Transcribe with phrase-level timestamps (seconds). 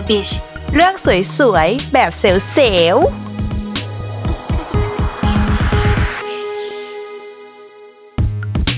[0.00, 0.32] the Beach
[0.74, 0.94] เรื่อง
[1.38, 3.06] สวยๆ แบบเซลล์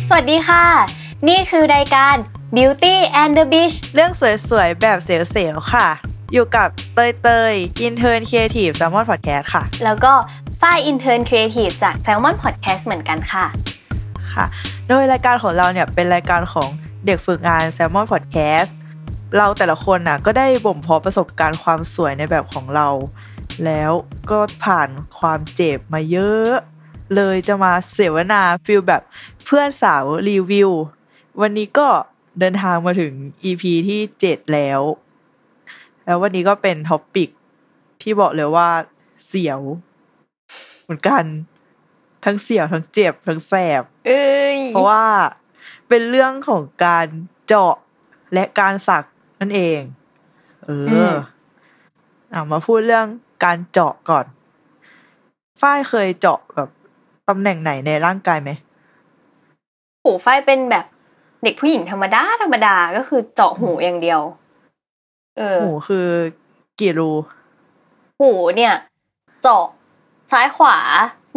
[0.08, 0.64] สวัสดีค่ะ
[1.28, 2.14] นี่คือรายการ
[2.56, 4.12] Beauty and the Beach ๆเรื่อง
[4.48, 5.10] สวยๆ แบบเซ
[5.46, 5.88] ลล์ๆค่ะ
[6.32, 10.12] อยู่กับเตยเตยอินเทอร์นครีเอทีฟแซมมอนพอดแคสต์ค่ะ แล้วก็
[10.60, 13.46] ฝ้าย Intern Creative จาก Salmon Podcast เหมือนกันค่ะ
[14.32, 14.44] ค่ะ
[14.88, 16.68] โดยรายการของเราเนี่ยเป็นรายการของ
[17.06, 17.78] เด็กฝึกงานแซ
[19.36, 22.88] เราแต่ละคนน่ะก็ได้บ่มเพาะประสบการณ์ความสวยในแบบของเรา
[23.64, 23.92] แล้ว
[24.30, 26.50] ก็ผ่านความเจ็บมาเยอะ
[27.16, 29.02] เลยจะมาเสวนาฟิลแบบ
[29.44, 30.70] เพื่อนสาวรีวิว
[31.40, 31.88] วันนี้ก็
[32.38, 33.12] เดินทางมาถึง
[33.44, 34.80] EP ที่เจ็ดแล้ว
[36.04, 37.30] แล้ววันนี้ก็เป็นท็อปปิก
[38.02, 38.68] ที่บอกเลยว่า
[39.26, 39.60] เสียว
[40.82, 41.24] เหมือนกัน
[42.24, 44.24] ทั้งเสียวทั้งเจ็บ ทั้งแสบเอ้
[44.56, 45.06] ยเพราะว่า
[45.88, 47.06] เป็นเรื่องของการ
[47.46, 47.74] เจาะ
[48.34, 49.04] และการสัก
[49.42, 49.80] นั่นเอง
[50.64, 50.70] เอ
[51.10, 51.14] ออ
[52.34, 53.06] อะมาพูดเรื่อง
[53.44, 54.26] การเจาะก่อน
[55.60, 56.68] ฝ้ายเคยเจาะแบบ
[57.28, 58.50] ตำแหน่งไหนในร่างกายไหม
[60.04, 60.86] หูฝ้ายเป็นแบบ
[61.44, 64.20] เด็กผู้หญิงธรรมดาธรรมดาก็คือเจาะหูอย่างเดียว
[65.38, 66.08] เออ หูคือ
[66.80, 67.10] กี่รู
[68.20, 68.74] หูเนี่ย
[69.42, 69.64] เจาะ
[70.32, 70.76] ซ้ายขวา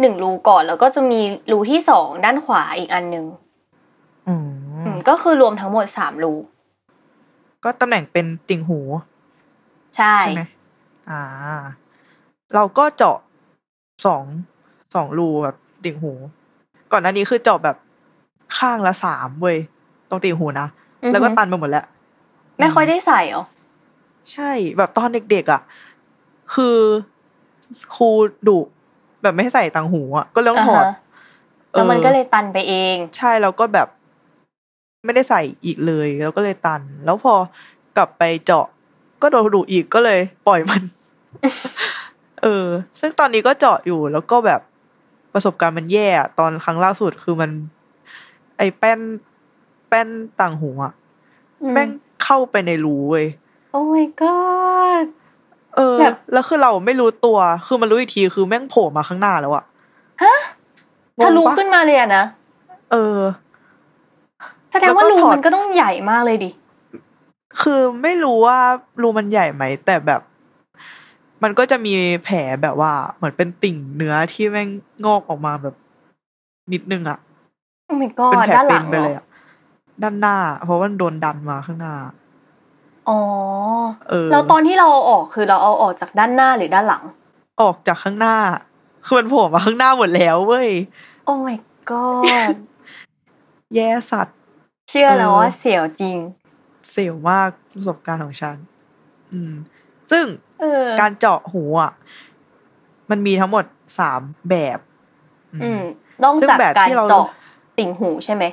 [0.00, 1.20] หนึ่งรูก่อนแล้วก็จะมี
[1.52, 3.26] รูที่สองด้านขวาอีกอันหนึ่ง
[4.28, 4.34] อื
[4.84, 6.34] อืมมก็คือรวมทั้งหมดสามรู
[7.64, 8.80] ก็ตำแหน่งเป็นติ่งหู
[9.96, 10.42] ใช่ใช่ไหม
[11.10, 11.22] อ่า
[12.54, 13.18] เราก็เจาะ
[14.06, 14.24] สอง
[14.94, 16.12] สองรูแบบติ่งหู
[16.92, 17.76] ก่อนหน้านี้คือเจาะแบบ
[18.58, 19.58] ข้างละสามเว้ย
[20.08, 20.66] ตรงติ่งหูนะ
[21.02, 21.86] อือฮึแล้วก็ตันไปหมดแล้ว
[22.58, 23.44] ไม่ค่อยได้ใส่เหรอ
[24.32, 25.62] ใช่แบบตอนเด็กๆอะ
[26.54, 26.78] คือ
[27.94, 28.08] ครู
[28.48, 28.58] ดุ
[29.22, 30.94] แบบไม่ให้ใส่ตังหูอะ ก็เรื่องถอดอ่าฮะ
[31.72, 33.88] แล้วมันก็เลยตันไปเอง ใช่แล้วก็แบบ
[35.06, 37.34] ไม่ได้ใส่อีกเลย แล้วก็เลยตัน แล้วพอ
[37.96, 38.66] กลับไปเจาะ
[39.22, 40.82] ก็โดนดุอีกก็เลยปล่อยมัน
[42.42, 42.66] เออ
[43.00, 44.60] ซึ่งตอนนี้ก็เจาะอยู่ แล้วก็แบบ
[45.32, 47.50] ประสบการณ์มันแย่อะตอนครั้งล่าสุดคือมัน
[48.58, 49.00] ไอ้แป้น
[49.88, 50.08] แป้น
[50.40, 50.92] ต่างหูอะ
[51.62, 51.88] อืมแม่ง
[52.24, 53.26] เข้าไปในรูเว้ย
[53.70, 55.06] โอ้ my god
[55.76, 59.64] เออแบบแล้วคือเราไม่รู้ตัว คือมันรู้อีกทีคือแม่งโผล่มาข้างหน้าแล้วอะ
[60.22, 60.36] ฮะ
[61.22, 62.24] ถ้ารู้งงปะขึ้นมาเลยอะนะ
[62.92, 63.18] เออ
[64.76, 66.50] แสดงว่าแล้วก็รูถอดมันก็ต้องใหญ่มากเลยดิ
[67.60, 68.58] คือไม่รู้ว่า
[69.02, 70.20] รูมันใหญ่ไหม แต่แบบ
[71.42, 71.92] มันก็จะมี
[72.24, 74.68] แผลแบบว่า เหมือนเป็นติ่งเนื้อที่แม่ง
[75.06, 75.74] งอกออกมาแบบ
[76.72, 77.18] นิดนึงอะ
[77.86, 79.24] โอ้ my เป็น god แผลด้านหเป็ลันงไปเหรเลยออะ
[80.02, 81.94] ด้านหน้า เพราะว่ามันโดนดันมาข้างหน้า
[83.08, 83.20] อ๋อ
[84.08, 87.04] เออแล้วตอนที่เราเอาออกคือเราเอาออกจากด้านหน้าหรือด้านหลัง
[87.60, 88.36] ออกจากข้างหน้า
[89.04, 90.68] คือมันโผล่มาข้างหน้าหมดแล้วเว้ย
[91.24, 91.58] โอ้ my
[91.90, 92.54] god
[93.74, 94.38] แย่สัตว์
[94.88, 96.16] เชื่อแล้วเออว่าเสียวจริง
[96.90, 98.56] เสียวมากประสบการณ์ของฉัน
[99.32, 99.52] อืม
[100.10, 100.24] ซึ่ง
[100.60, 101.92] เออการเจาะหูอะ
[103.10, 103.64] มันมีทั้งหมด
[103.98, 104.20] สาม
[104.50, 104.78] แบบ
[105.52, 105.82] อืม
[106.22, 107.26] นอกซึ่งจากแบบการที่เราเจาะ
[107.78, 108.44] ติ่งหูใช่ไหม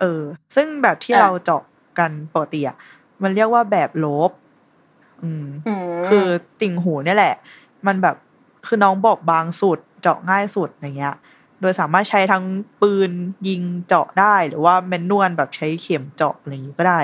[0.00, 0.22] เออ
[0.56, 1.62] ซึ่งแบบที่อะเราเจาะ
[1.98, 2.76] กันปกติอะ
[3.22, 4.30] มันเรียกว่าแบบโลบ
[5.22, 6.26] อืมอืม คือ
[6.60, 7.34] ติ่งหูเนี่ยแหละ
[7.86, 8.16] มันแบบ
[8.66, 11.14] คือน้องบอกบางสุด เจาะง่ายสุดอย่างเงี้ย
[11.64, 12.44] โดยสามารถใช้ทั้ง
[12.80, 13.10] ปืน
[13.48, 17.00] ยิงเจาะได้ หรือว่าแมนนวลแบบใช้เข็มเจาะอะไรอย่างงี้ก็ได้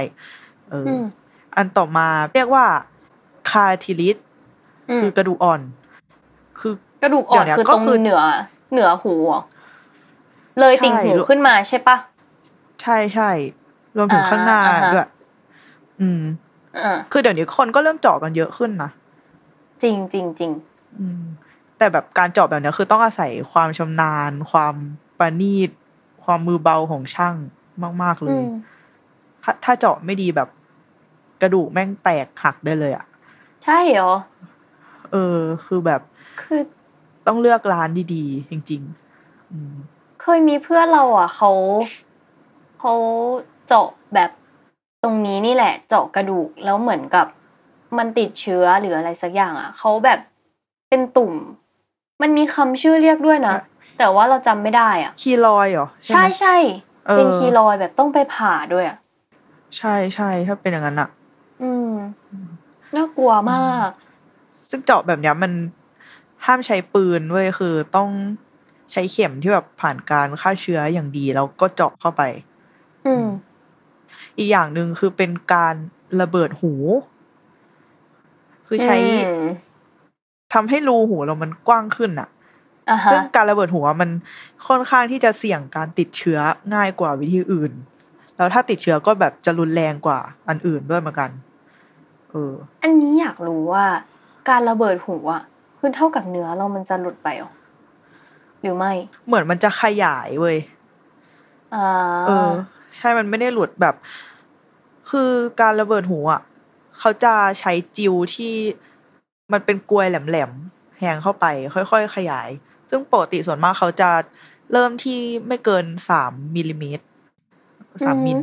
[0.70, 1.02] เอออม
[1.56, 2.64] อันต่อมาเรียกว่า
[3.50, 4.16] คาทิลิส
[4.90, 5.60] อืมคือกระดูกอ่อน
[6.58, 6.72] คือ
[7.02, 8.20] กระดูกอ่อนเดี๋ยวคือก็ตรงคือเหนือ
[8.72, 9.40] เหนือหูเหรอ
[10.60, 11.96] เลยติ่งหูใช่ขึ้นมาใช่ปะ
[12.82, 13.30] ใช่ใช่
[13.96, 15.08] รวมถึงอ่าข้างหน้าอ่าฮะด้วย
[16.00, 16.22] อืม
[16.84, 18.90] อ่าคือเดี๋ยวนี้คนก็เริ่มเจาะกันเยอะขึ้นนะ
[19.82, 20.50] จริงจริงจริง
[21.00, 21.24] อืม
[21.80, 24.74] แต่แบบการเจาะแบบเนี้ยคือต้องอาศัยความชำนาญ ความ
[25.18, 25.70] ประณีต
[26.24, 27.34] ความมือเบาของช่าง
[28.02, 28.52] มาก ๆ เลอืยม
[29.42, 30.48] ถ้าถ้าเจาะไม่ดีแบบ
[31.42, 33.04] กระดูกแม่งแตกหักได้เลยอะ
[33.64, 34.14] ใช่เหรอ
[35.12, 36.00] เออ คือแบบ
[36.42, 36.60] คือ
[37.26, 39.74] ต้องเลือกร้านดีๆ จริงๆอืม
[40.22, 41.50] เคยมีเพื่อนเราอะเขา
[42.78, 42.94] เขา
[43.66, 44.30] เจาะแบบ
[45.02, 47.26] ตรงนี้นี่แหละ เจาะกระดูกแล้วเหมือนกับ
[47.98, 50.20] มันติดเชื้อหรืออะไรสักอย่างอะเขาแบบ
[50.88, 51.32] เป็นตุ่ม
[52.20, 53.56] มันมีคำชื่อเรียกด้วยนะ
[53.98, 56.56] แต่ว่าเราจำไม่ได้อะ คีรอยด์เหรอไหใช่มใช่
[57.06, 58.96] เออเป็นคีรอยด์แบบต้องไปผ่าด้วยอะ
[59.78, 61.08] ใช่ใช่ถ้าเป็นอย่างนั้นอะ
[61.62, 61.92] อืม
[62.96, 63.88] น่ากลัวมาก
[64.68, 65.52] ซึ่งเจาะแบบเนี้ยมัน
[66.46, 68.10] ห้ามใช้ปืนเว้ยคือต้อง
[68.92, 72.22] ใช้เข็มที่แบบผ่านการฆ่าเชื้ออย่างดีแล้วก็เจาะเข้าไป
[73.06, 73.26] อืม
[74.38, 75.74] อีกอย่างหนึ่งคือเป็นการ
[76.20, 76.72] ระเบิดหู
[78.66, 79.48] คือใช้อืม
[80.52, 82.28] ทำให้รูหูเรามันกว้างขึ้นอะ
[82.90, 84.10] อ่าฮะซึ่งการระเบิดหัวมัน
[84.68, 86.38] ค่อนข้างที่จะเสี่ยงการติดเชื้อ
[86.74, 87.72] ง่ายกว่าวิธีอื่น
[88.36, 90.18] แล้วถ้าติดเชื้อก็แบบจะรุนแรงกว่า
[90.48, 91.30] อันอื่นด้วยเหมือนกัน
[92.30, 92.52] เออ
[92.82, 93.84] อันนี้อยากรู้ว่า
[94.48, 95.42] การระเบิดหูอะ
[95.78, 97.52] คือเท่ากับเนื้อเรามันจะหลุดไปเหรอ
[98.60, 98.92] หรือไม่
[99.26, 100.58] เหมือนมันจะขยายเว้ย
[101.74, 101.86] อ่า
[102.26, 102.50] เออ
[102.96, 103.94] ใช่มันไม่ได้หลุดแบบ
[105.10, 105.30] คือ
[105.60, 106.40] การระเบิดหูอะ
[106.98, 108.54] เขาจะใช้จิวที่
[109.52, 112.48] มันเป็นกลวยแหลมๆแทงเข้าไป ค่อยๆ ขยาย
[112.90, 114.10] ซึ่งปกติส่วนมากเขาจะ
[114.72, 117.04] เริ่มที่ไม่เกินสามมิลลิเมตร
[118.06, 118.38] สามมิล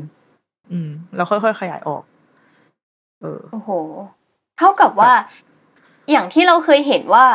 [0.71, 2.03] อืม แล้วค่อยๆ ขยายออก
[3.21, 3.69] เออโอ้โห
[4.57, 5.11] เท่ากับว่า
[6.11, 7.25] อย่างที่เราเคยเห็นว่า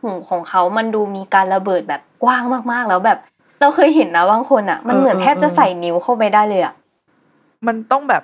[0.00, 2.42] หูของเขามันดูมีการระเบิดแบบกว้าง
[2.72, 3.18] มากๆ แล้วแบบ
[3.60, 6.74] เราเคยเห็นนะบางคนอะ มันเหมือนเออแทบจะเออใส่นิ้วเข้าไปได้เลยอะ
[7.66, 8.22] มันต้องแบบ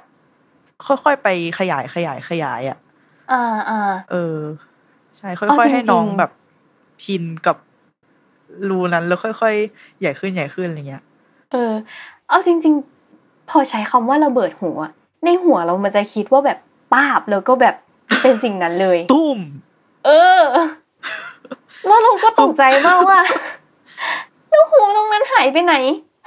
[0.86, 1.28] ค่อยๆ ไป
[1.58, 2.78] ขยายขยายขยายอะ
[3.32, 3.80] อ่าอ่า
[4.10, 4.36] เออ
[5.18, 6.30] ใช่ค่เอาอยจริงๆๆให้น้องแบบ
[7.04, 7.56] ชินกับ
[8.68, 11.02] รูนั้นแล้วค่อยๆ ใหญ่ขึ้นใหญ่ขึ้นอะไรเงี้ย
[11.52, 11.72] เออ
[12.28, 12.74] เอาจริง
[13.12, 14.78] ๆ พอใช้คำว่าระเบิดหัว
[15.24, 16.58] ในหัวเรามันจะคิดว่าแบบ
[16.92, 17.74] ป้าบแล้วก็แบบ
[18.22, 19.38] เป็นสิ่งนั้นเลย ตุ้ม
[20.06, 20.40] เออ
[21.86, 23.20] แล้วเราก็ตกใจมากว่า
[24.50, 25.74] แล้วหูตรงนั้นหายไปไหน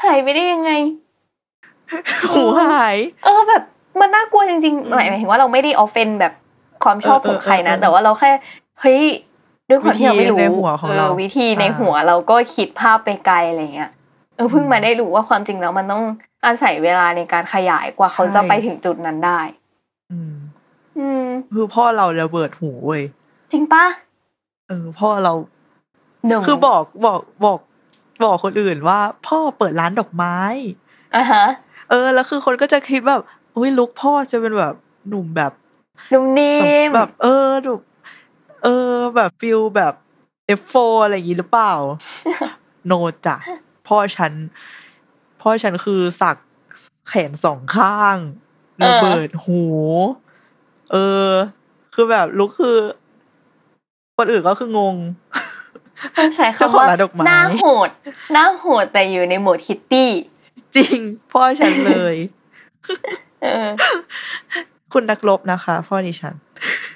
[0.06, 0.72] หายไปได้ยังไง
[2.32, 2.96] หูหาย
[3.26, 3.64] เออแบบ
[4.00, 6.34] มันน่ากลัวจริงๆหมายหมายถึงว่าเราไม่ได้ออฟเฟนแบบ
[6.84, 8.32] ความชอบเออของใครนะเออเออแต่ว่าเราแค่
[8.82, 9.04] เฮ้ย
[9.70, 13.92] ด้วยความที่เราไม่รู้วิธีในหัวของเราวิธีในอ่าหัวเราก็คิดภาพไปไกลอะไรเงี้ย
[14.36, 16.04] เออเพิ่งมาได้รู้ว่าความจริงแล้วมันต้อง
[16.46, 19.40] อาศัยเวลาในการขยายกว่าเขาจะไปถึงจุดนั้นได้
[20.12, 20.36] อืม
[21.00, 23.04] อืมคือพ่อเราระเบิดหูเว้ย
[23.52, 23.86] จริงปะ
[24.68, 25.34] เออพ่อเรา
[26.28, 27.60] หนึ่งคือบอกบอกบอก
[28.24, 30.38] บอกคนอื่นว่า พ่อเปิดร้านดอกไม้
[31.16, 31.46] อะฮะ
[31.90, 33.22] เออ แล้วคือคนก็จะคิดแบบ
[33.56, 34.74] อุ้ยลุกพ่อจะเป็นแบบ
[35.10, 35.52] หนุ่มแบบ
[36.14, 37.80] นุ่มนิ่มแบบ เออหนุ่ม
[38.64, 39.94] เออ แบบฟิลแบบ
[40.46, 40.74] เอฟโฟ
[41.04, 41.74] อะไรอย่างงี้หรือเปล่า
[42.88, 42.94] โน
[43.26, 43.36] จ้ะ
[43.88, 44.32] พ่อฉัน
[45.42, 46.38] พ่อฉันคือสัก
[47.08, 48.18] แขนสองข้าง
[48.82, 49.62] ระเบิดหู
[50.92, 50.96] เอ
[51.28, 51.30] อ
[51.94, 52.78] คือแบบลุกคือ
[54.18, 54.96] คนอื่นก็คืองง
[56.18, 57.90] ต้องใช้เจ้าคำของว่าร้านดอกไม้หน้าโหด
[58.34, 60.10] หน้าโหดแต่อยู่ในโหมดคิตตี้
[60.76, 61.00] จริง
[61.32, 62.16] พ่อฉันเลย
[63.42, 63.68] เออ
[64.94, 66.36] คุณนักรบนะคะ พ่อดิฉัน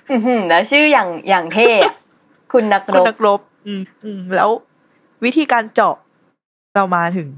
[0.10, 1.94] อื้อหือแล้วชื่ออย่างอย่างเท่อะ
[2.52, 4.50] คุณนักรคุณบนักรบ อืมอืมแล้ว
[5.24, 5.96] วิธีการเจาะ
[6.76, 7.30] เรามาถึง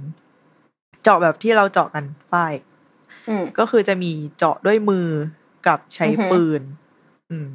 [1.04, 2.54] เจาะแบบที่เราเจาะกันป้าย
[3.30, 5.08] อืมก็คือจะมีเจาะด้วยมือ
[5.68, 6.62] กับใช้อือฮึปืน
[7.30, 7.48] อืม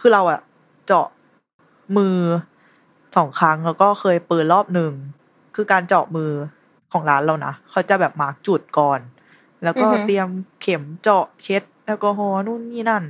[0.00, 0.40] คือเราอะ
[0.86, 1.06] เจาะ
[1.96, 2.16] มือ
[3.16, 4.92] สองครั้งแล้วก็เคยปืนรอบหนึ่ง
[5.54, 6.30] คือการเจาะมือ
[6.92, 9.00] ของร้านเรานะเขาจะแบบมาร์กจุดก่อน
[9.64, 10.28] แล้วก็เตรียม
[10.62, 13.04] เข็มเจาะเช็ดแอลกอฮอล์นู่นนี่นั่น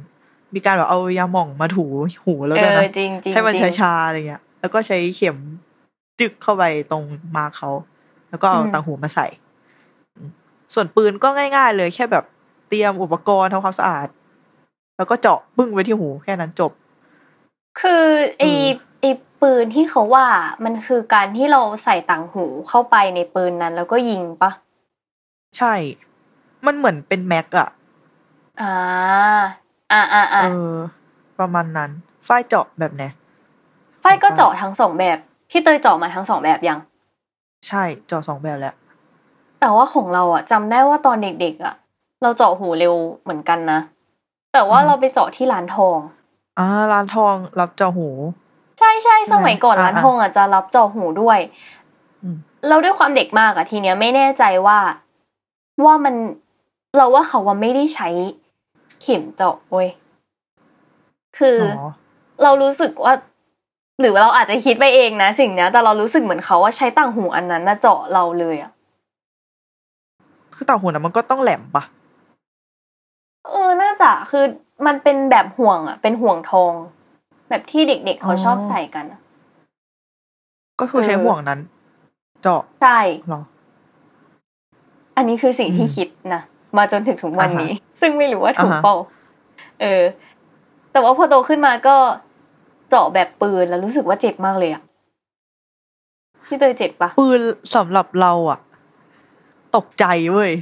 [0.55, 1.85] มีการแบบเอายาหม่องมาถู
[2.25, 5.37] หูแล้วเอด้วยอนะจริงจริงให้มันจริงชาๆอะไรเงี้ย แล้วก็ใช้เข็ม
[6.21, 7.03] จึกเข้าไปตรง
[7.37, 7.71] มาร์คเขา
[8.31, 9.27] แล้วก็เอาอืมต่างหูมาใส่
[10.17, 10.31] อืม
[10.75, 12.25] ส่วนปืนก็ง่าย ๆ เลยแค่แบบ
[12.69, 14.09] เตรียมอุปกรณ์ทำความสะอาด
[14.97, 16.73] แล้วก็เจาะปึ้งไว้ที่หูแค่นั้นจบ
[17.81, 18.05] คือ
[18.39, 18.65] ไออืม
[19.01, 19.05] ไอ
[19.41, 20.27] ปืนที่เขาว่า
[20.65, 24.51] มันคือการที่เราใส่ต่างหูเข้าไปในปืนนั้น แล้วก็ยิงปะ
[25.59, 25.75] ใช่
[26.67, 27.69] มันเหมือนเป็นแม็กอะ
[28.61, 28.75] อ่า
[29.93, 30.77] อ่าอ่าอ่าเออ
[31.39, 31.91] ประมาณนั้น
[32.29, 33.05] ฝ้ายเจาะแบบไหน
[34.03, 35.19] ไฟก็เจาะทั้งสองแบบ
[35.51, 36.79] พี่เตยเจาะมาทั้งสองแบบยัง
[37.69, 38.75] ใช่เจาะสองแบบแล้ว
[39.61, 41.75] แต่ว่าของเราอะจำได้ว่าตอนเด็กๆอะ
[42.23, 43.81] เราเจาะหูเร็วเหมือนกันนะ
[44.53, 45.99] แต่ว่าอืมเราไปเจาะที่ร้านทอง
[46.59, 48.09] อ่าร้านทองรับเจาะหู
[48.79, 51.39] ใช่ใช่สมัยก่อนอ่าร้านทองอะจะรับเจาะหูด้วย
[52.23, 52.37] อืม
[52.69, 54.79] เราด้วยความเด็กมากอะทีเนี้ยไม่แน่ใจว่า
[55.85, 56.15] ว่ามัน
[56.97, 58.09] เราว่าเขาว่าไม่ได้ใช้
[59.03, 59.89] เข็มเจาะเว้ย
[61.39, 61.69] คือออ๋อ
[62.43, 63.15] เรารู้สึกว่า
[64.01, 68.73] หรือเราอาจจะคิดไปเองนะสิ่งเนี้ย แต่เรารู้สึกเหมือนเขาว่าใช้ต่างหูอันนั้นนะเจาะเราเลยอะ
[70.55, 71.85] คือต่างหูนะมันก็ต้องแหลมปะ
[73.47, 74.45] เออน่าจะคือ
[74.87, 76.75] มันเป็นแบบห่วงอะเป็นห่วงทอง
[77.49, 79.21] แบบที่เด็ก ๆ เขาชอบใส่กันอะ
[80.81, 81.61] ก็คือใช้เออห่วงนั้น
[82.43, 83.43] เจาะใช่เหรอ
[85.17, 86.43] อันนี้คือสิ่งที่อืมคิดนะ
[86.77, 88.95] มาจนถึงถึงวันนี้ ซึ่งไม่รู้ว่าถูกอ่าฮะเปล่า
[89.81, 90.03] เออ
[90.93, 91.97] แต่ว่าพอโตขึ้นมาก็
[92.89, 94.83] เจาะแบบปืนแล้วรู้สึกว่าเจ็บมากเลยอะ
[96.47, 97.41] พี่เตยเจ็บปะปืน
[97.75, 98.59] สำหรับเราอะ
[99.77, 100.53] ตกใจเว้ย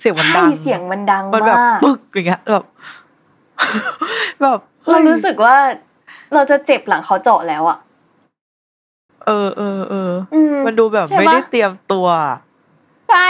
[0.00, 2.64] เสียงมันดัใช่งเสียงมันดังมันแบบมากปึ๊กอย่างเงี้ยแบบ
[4.42, 5.56] แบบเรารู้สึกว่า
[6.34, 7.78] เราจะเจ็บหลังเขาเจาะแล้วอะ
[9.26, 12.06] เออเออเอออืมมันดูแบบใช่ไม่ปะได้เตรียมตัว
[13.08, 13.28] ใช่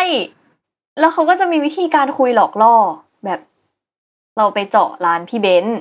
[1.00, 2.74] แล้วเขาก็จะมีวิธีการคุยหลอกล่อ
[3.24, 3.40] แบบ
[4.36, 5.78] เราไปเจาะร้านพี่เบนซ์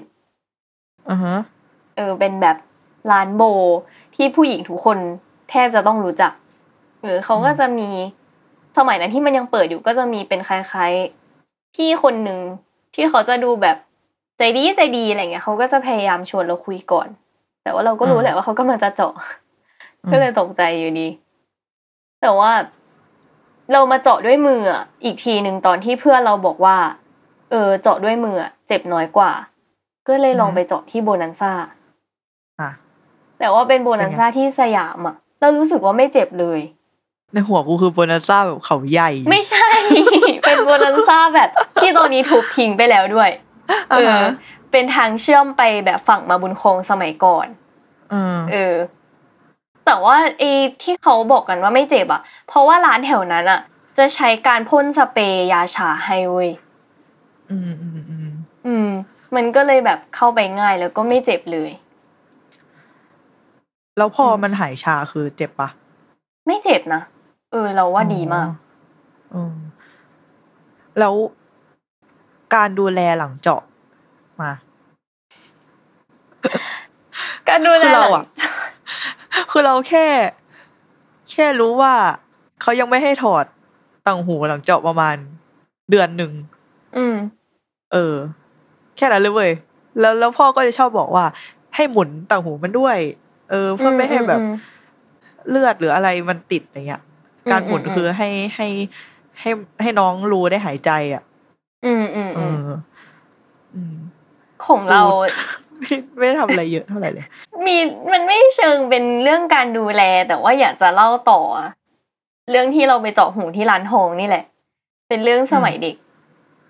[1.10, 1.36] อือฮะ
[1.96, 2.58] เออ เป็นแบบ
[3.12, 3.44] ร้านโบ
[4.16, 4.98] ที่ผู้หญิงทุกคน
[5.50, 6.32] แทบจะต้องรู้จัก
[7.02, 7.90] เออเขาก็จะมี
[8.78, 12.40] สมัยนั้นที่มันยังเปิดอยู่ก็จะมีเป็นคล้ายๆพี่คนหนึ่ง
[12.96, 13.78] ที่เขาจะดูแบบ
[14.38, 17.08] ใจดีใจดีอะไรเงี้ยเขาก็จะพยายามชวนเราคุยก่อน
[17.64, 19.14] แต่ว่าเราก็รู้แหละว่าเขากำลังจะเจาะ
[20.12, 21.08] ก็เลยตกใจอยู่ดี
[22.22, 22.52] แต่ว่า
[23.74, 26.78] เรามาเจาะด้วยมืออะอีกทีหนึ่งตอนที่เพื่อนเราบอกว่า
[27.52, 29.32] เออ เจาะด้วยมืออะเจ็บน้อยกว่า
[30.08, 31.52] ก็เลยลองไปเจาะที่โบนันซ่า
[32.62, 32.72] อะ
[33.40, 36.60] แต่ว่าเป็นโบนันซ่าที่สยามอะเรารู้สึกว่าไม่เจ็บเลย
[37.34, 39.68] ในหัวกูคือโบนันซ่าแบบเขาใหญ่ ไม่ใช่
[40.46, 41.50] เป็นโบนันซ่าแบบ
[41.82, 43.30] ที่ตอนนี้ถูกทิ้งไปแล้วด้วย
[43.92, 44.20] เออ
[44.72, 47.48] เป็นทางเชื่อมไปแบบฝั่งมาบุญคงสมัยก่อน
[48.12, 48.74] เออเออ
[49.92, 50.52] แต่ว่าไอ้
[50.84, 53.60] ที่เขาบอกกันว่าไม่เจ็บอะเพราะว่าร้านแถวนั้นอะ
[53.98, 56.50] จะใช้การพ่นสเปรย์ยาชาให้เว้ย
[57.52, 58.30] อืมอืมอืม
[58.68, 58.90] อืม
[59.36, 61.70] มันก็เลยแบบเข้าไปง่ายแล้วก็ไม่เจ็บเลย
[63.98, 65.70] แล้วพออมมันหายชาคือเจ็บปะ
[66.48, 67.02] ไม่เจ็บนะ
[67.52, 68.48] เออ เราว่าดีมาก
[69.34, 69.56] อืม
[71.00, 71.14] แล้ว
[72.56, 73.62] การดูแลหลังเจาะ
[74.42, 74.52] มา
[77.50, 78.26] การดูแลคือเราหลัอะง
[79.52, 80.06] คือเราแค่
[81.32, 81.94] แค่รู้ว่า
[82.62, 83.46] เขายังไม่ให้ถอด
[84.08, 85.16] ต่างหูหลังเจาะประมาณ
[85.90, 86.32] เดือนหนึ่ง
[86.98, 87.16] อืม
[87.94, 88.16] เออ
[88.98, 89.52] แค่นั้นเลยเว้ย
[90.00, 91.26] แล้วแล้วพ่อก็จะชอบบอกว่า
[91.76, 92.98] ให้หมุนต่างหูมันด้วย
[93.50, 94.54] เออ เพื่อไม่ให้แบบอืม
[95.50, 97.02] เลือดหรืออะไรมันติดอย่างเงี้ย
[97.46, 98.68] อืมการหมุนอืมคือให้ให้
[99.40, 99.50] ให้
[99.82, 101.24] ให้น้องรู้ได้หายใจ อะ
[101.86, 102.70] อืมอืมเออืมอ
[103.74, 103.96] อืม
[104.66, 105.02] ของเรา
[105.80, 107.26] ไม่ไม่ได้ทำอะไรเยอะเท่าไหร่เลย
[107.66, 107.78] มี
[108.12, 111.42] มันไม่เชิงเป็นเรื่องการดูแล แต่ว่าอยากจะเล่าต่อ
[112.52, 114.44] เรื่องที่เราไปเจาะหูที่ร้านทองนี่แหละ
[115.08, 115.96] เป็นเรื่องสมัยเด็ก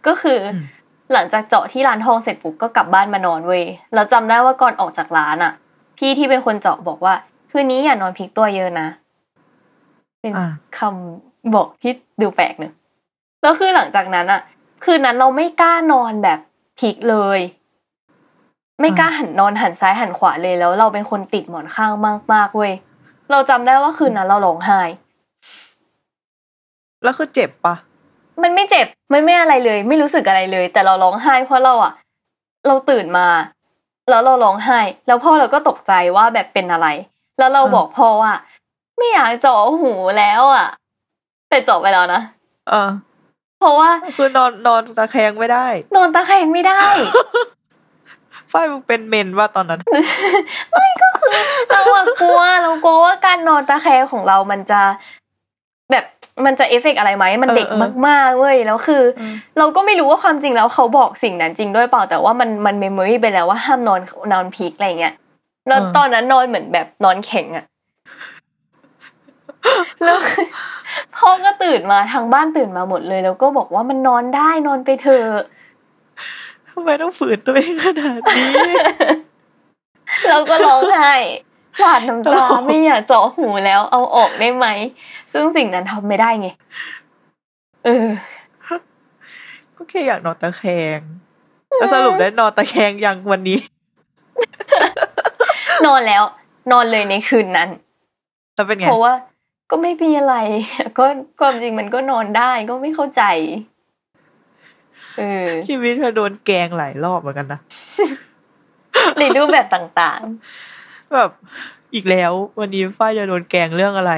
[0.08, 0.66] ก็คืออม
[1.14, 3.64] หลังจากเจาะที่ร้านทองเสร็จปุ๊บก็กลับบ้านมานอนเว้ย
[3.96, 5.54] เราจำได้ว่าก่อนออกจากร้านอะ
[5.98, 7.14] พี่ที่เป็นคนเจาะบอกว่า
[7.52, 8.88] คืนนี้อย่านอนพลิกตัวเยอะนะ
[10.22, 10.48] เป็นอ่า
[10.78, 12.74] คำบอกที่ดูแปลกเนอะ
[13.42, 14.42] แล้วคือหลังจากนั้นอะ
[14.84, 16.40] คืนนั้นเราไม่กล้านอนแบบ
[16.80, 17.40] พลิกเลย
[18.80, 21.92] ไม่กล้าหันนอนหันซ้ายหันขวาเลยแล้ว เราเป็นคนติดหมอนข้าง
[22.34, 22.72] มากๆเว้ย
[23.32, 24.80] เราจำได้ว่าคืนนั้นเราร้องไห้
[27.04, 27.76] แล้วคือเจ็บปะ
[28.44, 31.94] มันไม่เจ็บมันไม่อะไรเลย ไม่รู้สึกอะไรเลย แต่เราร้องไห้เพราะเราอะ
[32.68, 33.28] เราตื่นมา
[34.10, 36.88] แล้วเราร้องไห้ แล้วพ่อเราก็ตกใจว่าแบบเป็นอะไร
[37.40, 38.34] แล้วเราบอกพ่อว่า
[38.98, 40.68] ไม่อยากเจาะหูแล้วอะ
[41.50, 42.22] แต่เจาะไปแล้วนะ
[42.70, 42.90] เออ
[43.60, 46.82] เพราะว่าคือนอนนอนตะแคงไม่ได้ นอนตะแคงไม่ได้
[48.52, 49.82] ฝ้ายมึงเป็นเมนว่าตอนนั้น
[51.70, 54.82] เราอะกลัวเรากลัวว่าการนอนตะแคงของเรามันจะ
[55.92, 56.06] แบบ
[56.46, 64.02] มันจะเอฟเฟกต์อะไรไหมมันเด็กเออเออมากๆเว้ยแล้วคืออืมเราก็ไม่รู้ว่าความจริงแล้วเขาบอกสิ่งนั้นจริงด้วยเปล่าแต่ว่ามันมัน memory ไปแล้วว่าห้ามนอน
[64.34, 65.14] นอนพีกอะไรเงี้ย
[65.68, 67.66] แล้วตอนนั้นนอนเหมือนแบบนอนแข็งอะ
[70.04, 70.18] แล้ว
[71.16, 78.52] พ่อก็ตื่นมาทางบ้านตื่นมาหมดเลย แล้วก็บอกว่ามันนอนได้นอนไปเถอะทำไมต้องฝืนตัวเองขนาดนี้
[80.28, 81.16] เราก็ร้องไห้
[81.80, 84.68] หวาดน้ำตาไม่อยากเจาะหูแล้วเอาออกได้ไหม
[85.34, 86.48] ซึ่งสิ่งนั้นทำไม่ได้ไง
[87.86, 88.08] เออ
[89.76, 90.64] ก็แค่อยากนอนตะแค
[90.98, 91.00] ง
[91.76, 93.60] แล้วสรุปได้นอนตะแคงยังวันนี้
[95.86, 96.24] นอนแล้ว
[96.72, 97.70] นอนเลยในคืนนั้น
[98.56, 99.14] แล้วเป็นไงเพราะว่า
[99.72, 100.36] ก็ไม่มีอะไร
[100.98, 101.06] ก็
[101.40, 103.79] ความจริงมันก็นอนได้ก็ไม่เข้าใจเออ
[105.68, 107.60] ชีวิตเธอโดนแกล้งหลายรอบเหมือนกันนะ
[109.20, 110.22] ในรูปแบบต่าง
[111.16, 111.32] แบบ
[111.94, 114.14] อีกแล้ววันนี้ฝ้ายจะโดนแกล้งเรื่องอะไร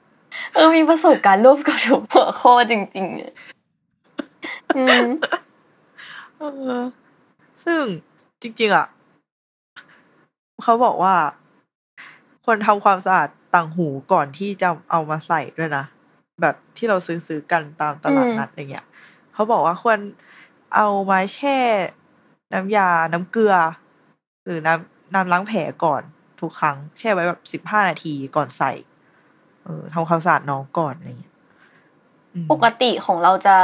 [0.00, 3.32] ๆเออมีประสบการณ์ร่วมกับทุกหัวข้อจริงๆอะ
[4.76, 5.06] อืม
[6.38, 6.42] เอ
[6.80, 6.82] อ
[7.64, 7.82] ซึ่ง
[8.42, 8.86] จริง ๆ อะ
[10.62, 11.14] เขาบอกว่า
[12.44, 15.84] ควรทำความสะอาดต่างหูก่อนที่จะเอามาใส่ด้วยนะ
[16.40, 18.86] แบบที่เราซื้อซื้อกันตามตลาดนัดอย่างเงี้ย
[19.34, 19.98] เขาบอกว่าควร
[20.74, 21.58] เอามาแช่
[22.52, 23.54] น้ำยา น้ำเกลือ
[24.44, 26.02] หรือน้ำน้ำล้างแผลก่อน
[26.40, 28.72] ทุกครั้ง แช่ไว้แบบสิบห้านาทีก่อนใส่
[29.64, 31.32] เออทำความสะอาดน้องก่อนอะไรเงี้ย
[32.34, 33.56] อืมปกติของเราจะ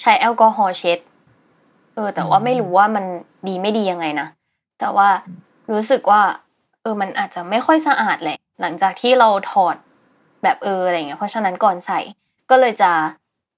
[0.00, 0.98] ใช้แอลกอฮอล์เช็ด
[1.94, 3.04] เออ แต่ว่าอืมไม่รู้ว่ามัน
[3.48, 4.28] ดีไม่ดียังไงนะ
[4.80, 5.08] แต่ว่า
[5.72, 6.22] รู้สึกว่า
[6.82, 9.76] เออ มันอาจจะไม่ค่อยสะอาดแหละ หลังจากที่เราถอด
[10.42, 12.00] แบบเอออะไรเงี้ย เพราะฉะนั้นก่อนใส่
[12.50, 12.90] ก็เลยจะ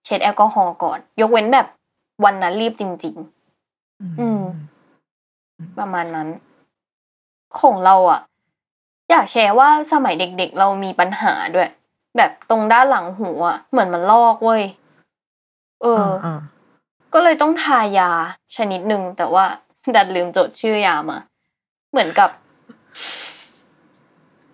[0.04, 1.66] เช็ดแอลกอฮอล์ก่อน ยกเว้นแบบ
[2.24, 3.16] วันนั้นรีบจริง
[4.20, 6.28] อืมๆประมาณนั้น
[7.60, 8.20] ของเราอะ
[9.10, 11.68] อยากแชร์ว่าสมัยเด็กๆ เรามีปัญหาด้วย
[12.16, 14.62] แบบตรงด้านหลังหูอะเหมือนมันลอกเว้ย
[15.82, 16.40] เอออ่า
[17.14, 18.10] ก็เลยต้องทายา
[18.56, 19.44] ชนิดหนึ่งแต่ว่า
[19.96, 21.18] ดันลืมจดชื่อยามา
[21.90, 22.30] เหมือนกับ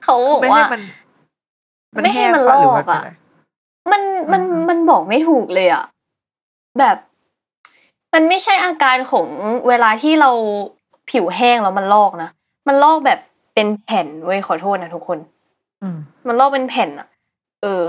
[0.05, 0.83] เขาบอกไม่ว่าให้มัน
[2.03, 3.11] ไม่ให้มันแห้งปะลหรือกว่าอะเป็นไร
[3.93, 4.03] มัน
[4.33, 5.85] มันอืมมันบอกไม่ถูกเลยอะ
[6.79, 6.97] แบบ
[8.15, 9.27] มันไม่ใช่อาการของ
[9.69, 10.31] เวลาที่เรา
[11.11, 12.31] ผิวแห้งแล้วมันลอกนะ
[12.69, 13.19] มันลอกแบบ
[13.55, 15.19] เป็นแผ่นเว้ยขอโทษนะทุกคน
[15.83, 17.09] อืมมันลอกเป็นแผ่นอะ
[17.63, 17.83] เออ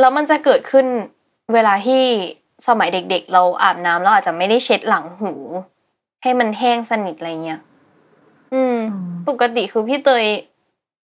[0.00, 0.86] แล้วมันจะเกิดขึ้น
[1.54, 2.02] เวลาที่
[2.68, 5.32] สมัยเด็กๆ เราอาบน้ำแล้วอาจจะไม่ได้เช็ดหลังหู
[6.22, 7.60] ให้มันแห้งสนิทอะไรเงี้ย
[8.54, 10.24] อืมอืมปกติคือพี่เตย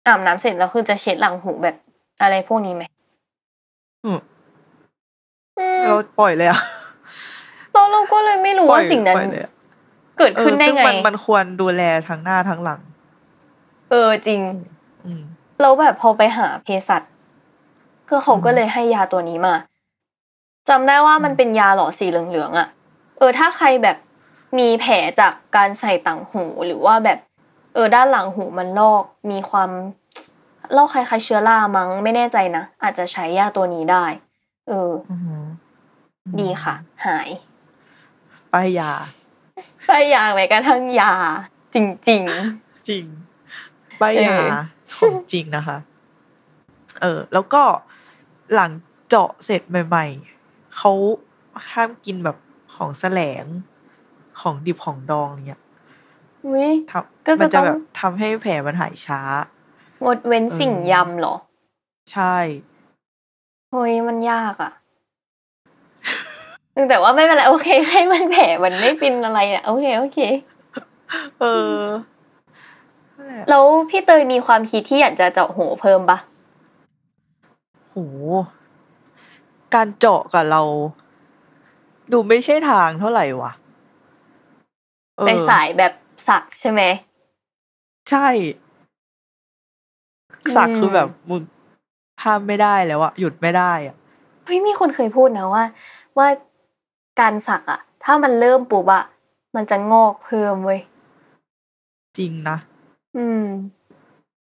[0.07, 1.77] อาบน้ำเสร็จแล้วคือจะเช็ดหลังหูแบบ
[2.23, 2.83] อะไรพวกนี้ไหม
[4.05, 4.19] อืม
[5.59, 6.61] อืมเราปล่อยเลยอะ
[7.75, 9.53] เราเราก็เลยไม่รู้ว่าสิ่งนั้นปล่อยเลยอะ
[10.19, 12.81] เกิดขึ้นได้เออซึ่ไงมันมันควรดูแลทั้งหน้าทั้งหลัง
[13.91, 14.41] เออจริง
[15.05, 15.23] อืม
[15.61, 17.03] แล้วแบบพอไปหาเภสัช
[18.09, 19.55] ก็เขาก็อืมเลยให้ยาตัวนี้มา
[20.69, 22.69] จำได้ว่ามันเป็นยาหลอดสีเหลืองๆอะ
[23.19, 23.97] เออ ถ้าใครแบบ
[24.59, 27.19] มีแผลจากการใส่ต่างหูหรือว่าแบบ
[27.75, 29.71] เออ ด้านหลังหูมันลอก มีความ
[30.77, 34.05] ลอกคล้ายๆเชื้อรามั้งไม่แน่ใจนะอาจจะใช้ยาตัวนี้ได้
[34.69, 35.45] เอออืม
[36.41, 36.75] ดีค่ะ
[37.07, 37.29] หาย
[38.55, 38.91] ป้ายยา
[39.87, 41.13] ได้ยาแม้กระทั่งยา
[41.75, 43.05] จริงจริง
[44.01, 44.49] ป้ายยาเออ
[44.97, 45.79] ของจริงนะคะ
[47.01, 47.63] เออ แล้วก็
[48.55, 48.71] หลัง
[49.09, 50.07] เจาะเสร็จใหม่
[50.41, 50.93] ๆเขา
[51.71, 52.37] ห้ามกินแบบ
[52.75, 53.45] ของแสลง
[54.41, 56.93] ของดิบของดองเนี่ยๆอุ้ยท
[57.27, 59.21] ก็ำจะมันจะต้องแบบทำให้แผลมันหายช้า
[60.05, 61.35] งดเว้นเออสิ่งยำเหรอ
[62.13, 62.37] ใช่
[63.71, 64.73] เฮ้ยมันยากอะ
[66.91, 70.19] แต่ว่าไม่เป็นไรโอเค ให้มันแผลมันไม่เป็นอะไรอะโอเคโอเค
[71.41, 71.45] เอ
[71.79, 71.81] อ
[73.17, 76.19] นั่นแหละแล้วพี่เตยมีความคิดที่อยากจะเจาะหูเพิ่มปะ
[77.91, 77.97] โห
[79.75, 80.63] การเจาะกับเรา
[82.13, 83.53] ดูไม่ใช่ทางเท่าไหร่วะ
[85.19, 85.93] เออในสายแบบ
[86.29, 86.83] สักใช่ไหม
[88.11, 88.27] ใช่
[90.57, 91.43] สักอืมคือแบบมึง
[92.23, 93.97] ห้ามไม่ได้แล้วอะหยุดไม่ได้อะ
[94.45, 95.65] เฮ้ยมีคนเคยพูดนะว่า
[96.19, 96.27] ว่า
[97.21, 99.05] การสักอะถ้ามันเริ่มปุ๊บอะ
[99.55, 100.81] มันจะงอกเพิ่มเว้ย
[102.19, 102.57] จริงนะ
[103.17, 103.45] อืม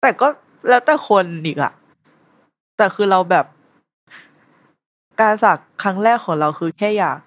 [0.02, 0.28] แต่ก็
[0.70, 1.72] แล้วแต่คนอีกอะ
[2.78, 3.46] แต่คือเราแบบ
[5.20, 7.18] การสักครั้งแรกของเราคือแค่อยาก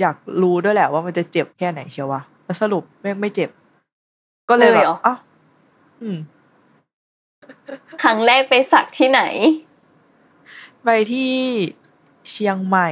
[0.00, 3.50] อยากรู้ด้วยแหละว่ามันจะเจ็บแค่ไหนเชียววะแล้วสรุปแม่งไม่เจ็บ
[4.48, 5.18] ก็เลยแบเลยบเหรออ้าว
[6.02, 6.18] อืม
[8.02, 9.22] ครั้งแรกไปสักที่ไหน
[10.84, 11.34] ไปที่
[12.30, 12.90] เชียงใหม่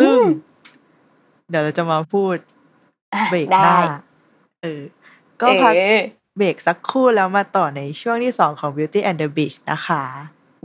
[0.00, 0.26] ซึ่งอืม
[1.50, 2.36] เดี๋ยวเราจะมาพูด
[3.14, 3.76] อะเบรกหได้น้า
[4.62, 4.82] เออ
[5.40, 6.02] ก็พักเออ
[6.38, 10.04] เบรกสักครู่แล้วมาต่อในช่วงที่สองของ Beauty and the Beast นะคะ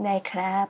[0.04, 0.66] ได้ครับ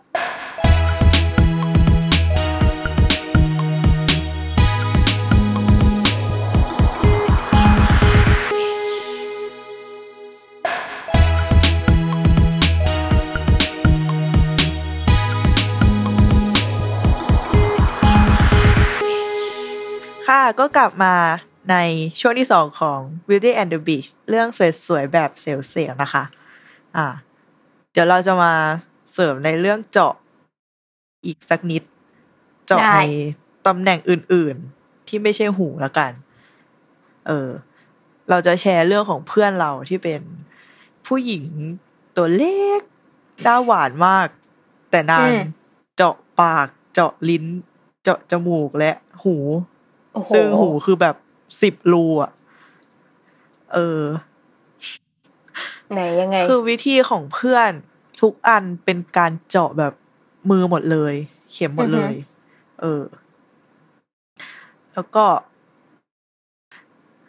[20.61, 21.15] ก็กลับมา
[21.71, 21.77] ใน
[22.21, 24.49] ช่วงที่สองของ Beauty and the Beast เรื่อง
[24.87, 25.57] สวยๆ แบบเซล
[25.89, 26.25] ล์ๆนะคะ
[26.97, 27.07] อ่า
[27.93, 28.53] เดี๋ยวเราจะมา
[29.13, 30.15] เสริมในเรื่องเจาะ
[31.25, 31.83] อีกสักนิด
[32.67, 32.99] เจาะได้ใน
[33.67, 36.13] ตำแหน่งอื่นๆ ที่ไม่ใช่หูละกัน
[37.27, 37.49] เออ
[38.31, 40.21] เราจะแชร์เรื่องของเพื่อนเราที่เป็น
[41.07, 41.45] ผู้หญิง
[42.17, 42.81] ตัวเล็ก
[43.43, 44.29] หน้าหวานมาก
[44.91, 45.41] แต่นางอืม
[45.97, 47.45] เจาะปาก เจาะลิ้น
[48.03, 48.91] เจาะจมูกและ
[49.23, 49.78] หูโอ้โห
[50.35, 51.17] ซึ่งหูคือแบบ
[51.63, 52.33] สิบรูอะ
[53.75, 54.03] เออ
[55.93, 57.71] ไหนยังไง คือวิธีของเพื่อน
[58.21, 59.93] ทุกอันเป็นการเจาะแบบ
[60.51, 61.15] มือหมดเลย
[61.53, 62.15] เข็มหมดเลย
[62.81, 63.03] เออ
[64.95, 65.25] แล้วก็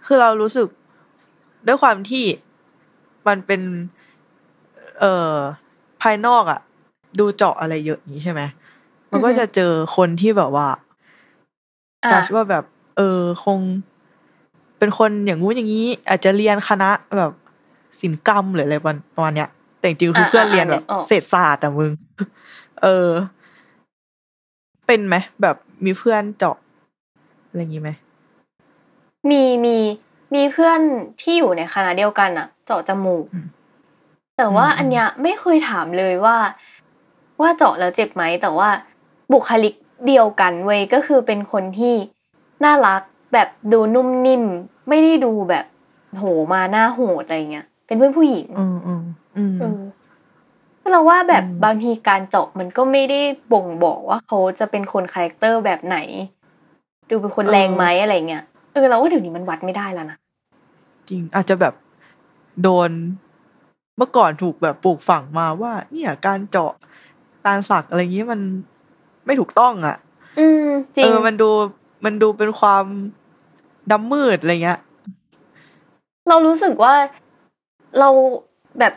[0.06, 0.68] คือเรารู้สึก
[1.68, 2.26] ด้วยความที่
[3.28, 3.62] มันเป็น
[5.00, 5.36] เออ
[6.02, 6.60] ภายนอกอะ
[7.20, 8.42] ดูเจาะอะไรเยอะอย่างนี้ใช่ไหม
[9.12, 10.80] มันก็จะเจอคนที่แบบว่าอะ
[12.12, 12.64] จัดว่าแบบ
[12.98, 13.60] เออคง
[14.78, 17.32] เป็นคนอย่างงู้นอย่างนี้ อาจจะเรียนคณะแบบ
[18.02, 18.76] ศิลปกรรมหรืออะไร
[19.16, 21.92] ประมาณเนี้ย แต่จริงๆคือเพื่อนเรียนแบบเศรษฐศาสตร์อะมึง
[22.82, 23.10] เออ
[24.88, 26.58] เป็นไหมแบบมีเพื่อนเจาะ
[27.48, 27.90] อะไรอย่างนี้ไหม
[29.30, 29.78] มีมี
[30.36, 30.80] มีเพื่อน
[31.22, 33.48] ที่อยู่ในคณะเดียวกันอะเจาะจมูกอืม
[34.38, 36.36] แต่ว่าอืมอันเนี้ยไม่เคยถามเลยว่า
[37.42, 38.70] ว่าเจาะแล้วเจ็บไหมแต่ว่า
[39.32, 39.74] บุคลิก
[40.08, 41.96] เดียวกันเว้ยก็คือเป็นคนที่
[42.64, 43.02] น่ารัก
[43.34, 44.44] แบบดูนุ่มนิ่ม
[44.90, 45.66] ไม่ได้ดูแบบ
[46.18, 49.04] โหมาหน้าโหดอะไรเงี้ยเป็นเพื่อนผู้หญิง อืมอืม
[49.38, 49.82] อืมเออ
[50.92, 53.22] เราว่าแบบอืมบางทีการเจาะมันก็ไม่ได้
[53.54, 55.98] บ่งบอกว่าเขาจะเป็นคน character แบบไหน
[57.10, 60.18] ดูเป็นคนแรงไหมอะไรเงี้ยเออเราว่าเดี๋ยวนี้มันวัดไม่ได้แล้วนะ
[61.10, 61.74] จริงอาจจะแบบ
[62.64, 62.92] โดน
[63.98, 66.72] เมื่อก่อนถูกแบบปลูกฝังมาว่า เนี่ย การเจาะ
[67.46, 68.40] การสักอะไรอย่างนี้มัน
[69.30, 69.98] ไม่ถูกต้องอะ
[70.40, 70.66] อืม
[70.98, 71.50] จริเองอมันดู
[72.06, 72.86] มันดูเป็นความ
[73.92, 74.80] ดำมืดอะไรเงี้ย
[76.30, 76.94] เรารู้สึกว่า
[78.00, 78.10] เรา
[78.80, 78.94] แบบ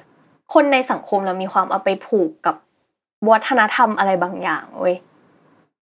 [0.55, 2.57] คนในสังคมเรามีความเอาไปผูกกับ
[3.31, 4.97] วัฒนธรรมอะไรบางอย่างเว้ย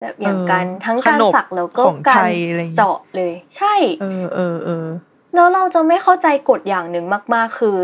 [0.01, 4.87] แบบอย่างเออการทั้งการขนบสักแล้วก็ของกาไทรยอะไรอย่างเงี้ยเจาะเลย ใช่ เออเออเออ
[5.35, 7.77] แล้วเราจะไม่เข้าใจกฎอย่างหนึ่งมาก ๆ คือ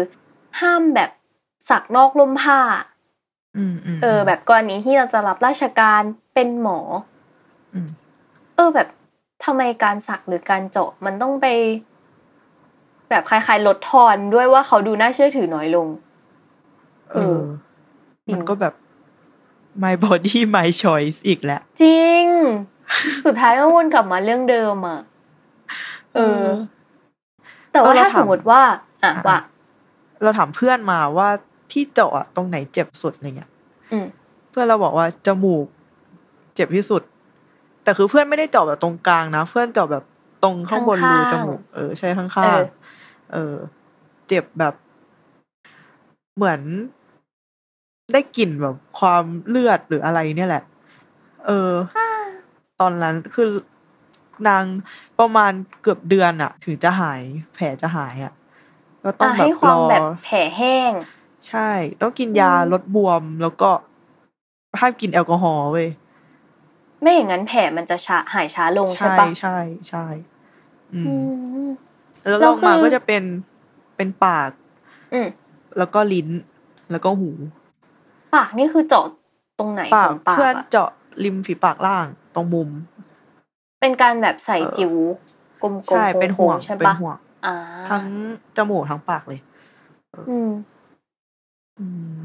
[0.62, 1.10] ห้ามแบบ
[1.70, 2.60] สักนอกร่มผ้า
[3.58, 6.02] อืมอืมเออ แบบกรณีที่เราจะรับราชการ
[6.38, 6.80] เป็นหมอ
[7.73, 7.89] อืม
[8.56, 8.88] เออแบบ
[9.45, 11.47] ทำไมการสักหรือการเจาะมันต้องไป
[13.10, 15.88] แบบคล้ายๆลดทอนด้วยว่าเขาดูน่าเชื่อถือน้อยลง
[17.12, 17.39] เออ
[18.34, 18.73] มันก็แบบ
[19.84, 22.26] my body my choice อีกแล้ว จริง
[23.26, 25.00] สุดท้ายก็วนกลับมาเรื่องเดิมอะ
[26.15, 26.43] เออ
[27.71, 28.62] แต่ว่าเออเราถ้าถามสมมติว่า
[29.04, 29.39] อะอะว่า
[30.23, 31.30] เราถามเพื่อนมาว่า
[31.71, 33.52] ที่เจาะอะตรงไหนเจ็บสุดอะไรเงี้ย
[33.91, 34.06] อืม
[34.50, 35.65] เพื่อนเราบอกว่าจมูก
[36.58, 37.02] เจ็บที่สุด
[37.84, 40.04] แต่คือเพื่อนไม่ได้เจาะแบบตรงกลางนะ เพื่อนเจาะแบบ
[40.43, 43.56] ตรงข้างบนรูข้างๆจมูกเออใช่ข้างเออๆเออ
[44.28, 44.74] เจ็บแบบ
[46.36, 46.62] เหมือน
[48.13, 50.63] ได้กลิ่นแบบความเลือดหรืออะไรเนี่ยแหละ
[51.46, 51.72] เออ
[52.80, 53.50] ตอนนั้นคือ
[54.48, 54.63] นาง
[55.20, 57.22] ประมาณเกือบเดือนอะถึงจะหาย
[57.56, 58.34] แผลจะหายอะ
[59.04, 60.91] ก็ต้องอะแบบให้ความรอแบบแผลแห้ง
[61.48, 61.70] ใช่
[62.02, 63.70] ต้องกินยาอืมลดบวมแล้วก็
[64.80, 65.89] ห้ามกินแอลกอฮอล์เว้ย
[67.01, 69.57] ไม่อย่างนั้นแผลมันจะช้าหายช้าลงใช่ใช่ปะใช่
[69.89, 70.05] ใช่
[70.93, 71.12] อืมอื
[71.67, 71.69] ม
[72.25, 73.23] แล้วแล้ลวงมาคือก็จะเป็น
[73.97, 74.49] เป็นปาก
[75.13, 75.27] อืม
[75.77, 76.27] แล้วก็ลิ้น
[76.91, 77.29] แล้วก็หู
[78.36, 79.05] ปากนี่คือเจาะ
[79.60, 80.89] ตรงไหนปาขกองปากเพื่อนอะเจาะ
[81.23, 82.05] ริมฝีปากล่าง
[82.36, 82.69] ตรงมุม
[83.81, 84.93] เป็นการแบบใส่เออจิ๋ว
[85.63, 87.55] กลมๆใช่เป็นห่วงโค้ๆใช่เป็นปะห่วงอ่า
[87.89, 88.03] ทั้ง
[88.57, 89.39] จมูกทั้งปากเลย
[90.29, 90.51] อืม
[91.79, 91.86] อื
[92.19, 92.21] ม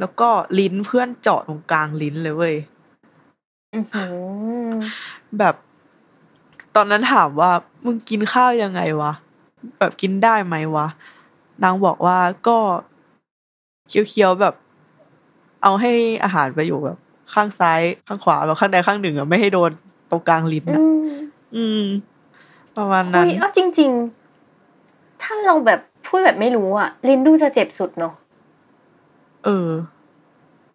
[0.00, 0.28] แล้วก็
[0.58, 2.77] ลิ้นเพื่อนเจาะตรงกลางลิ้นเลยเว้ยอือหือ
[5.38, 5.54] แบบ
[6.76, 7.50] ตอนนั้นถามว่า
[7.84, 9.12] มึงกินข้าวยังไงวะ
[9.78, 10.86] แบบกินได้ไหมวะ
[11.62, 12.58] นางบอกว่าก็
[13.88, 14.54] เคี้ยวๆแบบ
[15.62, 15.92] เอาให้
[16.24, 16.96] อาหารไปอยู่แบบ
[17.32, 19.70] ข้างซ้ายข้างขวาแบบข้างใดข้างหนึ่งอะไม่ให้โดน
[20.10, 21.10] ตรงกลางลิ้นอือะม
[21.56, 21.82] อืม
[22.76, 23.90] ประมาณคุนั้นยเอาจริง
[24.56, 28.14] ๆ ถ้าเราแบบพูดแบบไม่รู้อะลิ้นดูจะเจ็บสุดเนาะ
[29.44, 29.70] เออ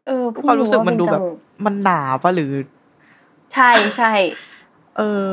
[0.07, 2.51] เออเพิ่งความรู้สึกมันดูแบบว่าเป็จกมันหนาปะหรือ
[3.53, 4.13] ใช่ใช่
[4.97, 5.27] เออ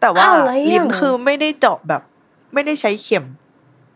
[0.00, 2.02] แต่ว่าอ้าวแล้วอย่างลิ้นคือไม่ได้เจาะแบบ
[2.54, 3.24] ไม่ได้ใช้เข็ม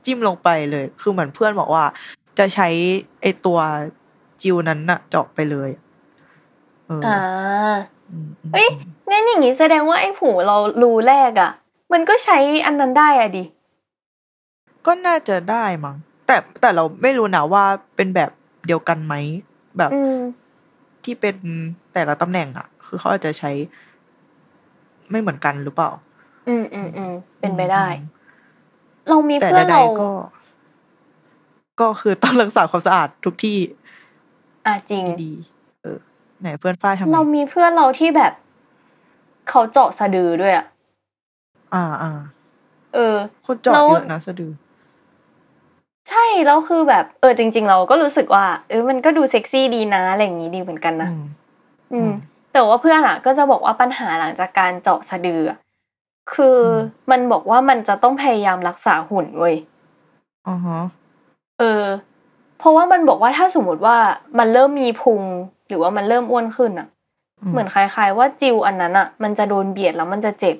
[0.04, 1.84] จิ้มลงไปเลย คือเหมือนเพื่อนบอกว่า
[2.38, 2.68] จะใช้
[3.22, 3.58] ไอตัว
[4.42, 5.70] จิวนั้นน่ะ เจาะไปเลย
[6.86, 7.18] เอออ่า
[8.10, 8.68] อืมอืมเอ้ย
[9.10, 11.50] งั้นอย่างงี้แสดงว่าไอ้ผูเรารูแรกอะ
[11.92, 13.44] มันก็ใช้อันนั้นได้อะดิ
[14.86, 17.64] ก็น่าจะได้มั้งแต่แต่เราไม่รู้นะว่า
[17.96, 18.30] เป็นแบบ
[18.66, 19.14] เดียวกันไหม
[19.78, 20.16] แบบอืม
[21.04, 21.36] ที่เป็น
[21.92, 23.50] แต่ละตำแหน่งอะ คือเขาอาจจะใช้
[25.10, 25.90] ไม่เหมือนกันหรือเปล่า
[26.48, 28.22] อืมอืมอืมเป็นไปได้อืม
[29.08, 30.10] เรามีแต่เพื่อนใดเราๆก็
[31.80, 33.58] ก็คือต้องรักษาความสะอาดทุกที่
[34.66, 35.98] อะจริงดีๆเออ
[36.40, 38.32] ไหนเพื่อนฝ้ายทำไมเรามีเพื่อนเราที่แบบ
[39.48, 40.66] เขาเจาะสะดือด้วยอะ
[41.74, 42.10] อ่าอ่า
[42.94, 43.16] เออ
[43.46, 44.52] คนเจาะแล้วเยอะนะสะดือ
[46.10, 51.24] ใช่แล้วคือแบบ เออ จริง ๆ เราก็รู้สึกว่า เออมันก็ดูเซ็กซี่ดีนะอะไรอย่างนี้ดีเหมือนกันนะอืม
[51.92, 52.12] อืมอืม
[52.52, 55.58] แต่ว่าเพื่อนอะ ก็จะบอกว่าปัญหาหลังจากการเจาะสะดืออะ
[56.34, 56.74] คืออม
[57.10, 59.56] มันบอกว่ามันจะต้องพยายามรักษาหุ่นเว้ย
[60.48, 60.80] อ๋อฮะ
[61.58, 61.84] เออ
[62.58, 63.96] เพราะว่ามันบอกว่าถ้าสมมติว่า
[64.38, 65.22] มันเริ่มมีพุง
[65.68, 66.88] หรือว่ามันเริ่มอ้วนขึ้นอะ
[67.50, 70.56] เหมือนคล้าย ๆ ว่าจิวอันนั้นอะ มันจะโดนเบียดแล้วมันจะเจ็บ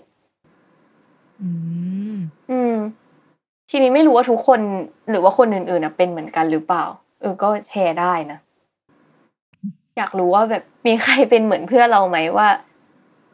[1.40, 1.48] อื
[2.14, 2.16] ม
[2.50, 2.74] อืม
[3.70, 4.60] ทีนี้ไม่รู้ว่าทุกคน
[5.10, 6.84] หรือว่าคนอื่นๆอะเป็นเหมือนกันหรือเปล่า
[7.20, 8.38] เออก็แชร์ได้นะ
[9.96, 12.48] อยากรู้ว่าแบบมีใครเป็นเหมือนเพื่อนเราไหมว่า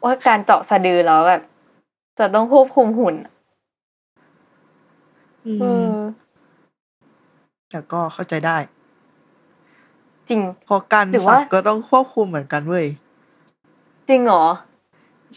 [0.03, 1.41] ว่าการเจาะสะดือแล้วแบบ
[2.19, 3.15] จะต้องควบคุมหุ่น
[5.45, 5.97] อืเอมอ
[7.71, 8.57] แต่ก็เข้าใจได้
[10.29, 12.85] จริงเพอการหรือสัว่ากก็ต้องควบคุมเหมือนกันเว้ย
[14.09, 14.45] จริงเหรอ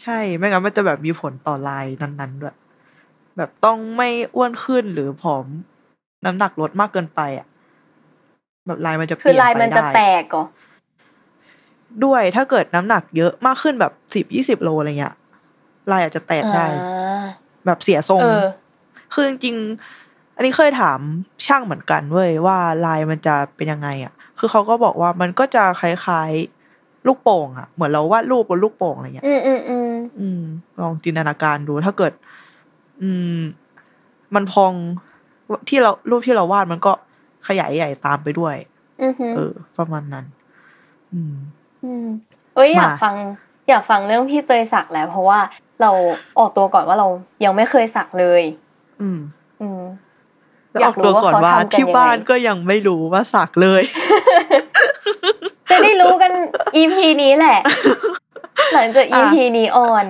[0.01, 2.55] ใช่ไม่งั้นมันจะแบบมีผลต่อลายนั้นๆด้วย
[3.37, 5.45] แบบต้องไม่อ้วนขึ้นหรือผอม
[6.25, 7.47] น้ำหนักลดมากเกินไปอะ
[8.67, 10.45] แบบลายมันจะเปคือลี่ยนลายไปมันจะได้แตกเหรอ
[12.05, 15.15] ด้วยถ้าเกิดน้ำหนักเยอะมากขึ้นแบบสิบยี่สิบโลอะไรเงี้ย
[15.91, 17.25] ลายอาจจะแตกได้อ่า
[17.65, 18.43] แบบเสียทรงเออ
[19.13, 20.99] คือจริงๆอันนี้เคยถาม
[21.45, 30.41] ช่างเหมือนกันเว้ยว่าลายมันจะเป็นยังไงอะ คือเขาก็บอกว่ามันก็จะคล้ายๆลูกโป่งอะ เหมือนเราวาดรูปบนลูกโป่งอะไรเงี้ย อืมอืมอืมอืม
[30.79, 32.13] ลองจินตนาการดูถ้าเกิด
[33.01, 33.39] อืม
[34.35, 34.73] มันพอง
[35.69, 36.91] ที่เรารูปที่เราวาดมันก็
[37.47, 38.55] ขยายใหญ่ตามไปด้วย
[39.03, 40.25] อือหือเออ ประมาณนั้น
[41.13, 41.37] อืมอืม
[42.55, 43.15] เอ้ยอยากมาฟัง
[43.69, 45.39] อยากฟังเรื่องพี่เตยสักแล้ว เพราะว่า
[45.81, 45.91] เรา
[46.39, 47.07] ออกตัวก่อนว่าเรา
[47.43, 48.43] ยังไม่เคยสักเลย
[49.01, 49.19] อืม
[49.61, 49.81] อืม
[50.71, 53.83] แล้วอยาอกอกตัวก่อนว่ารู้ว่าเขาทำกันที่ยังไงบ้านก็ยังไม่รู้ว่าสักเลย
[55.69, 56.31] จะได้รู้กัน
[56.81, 57.59] EP นี้แหละ
[58.73, 60.05] หลังจากอะ EP นี้ออน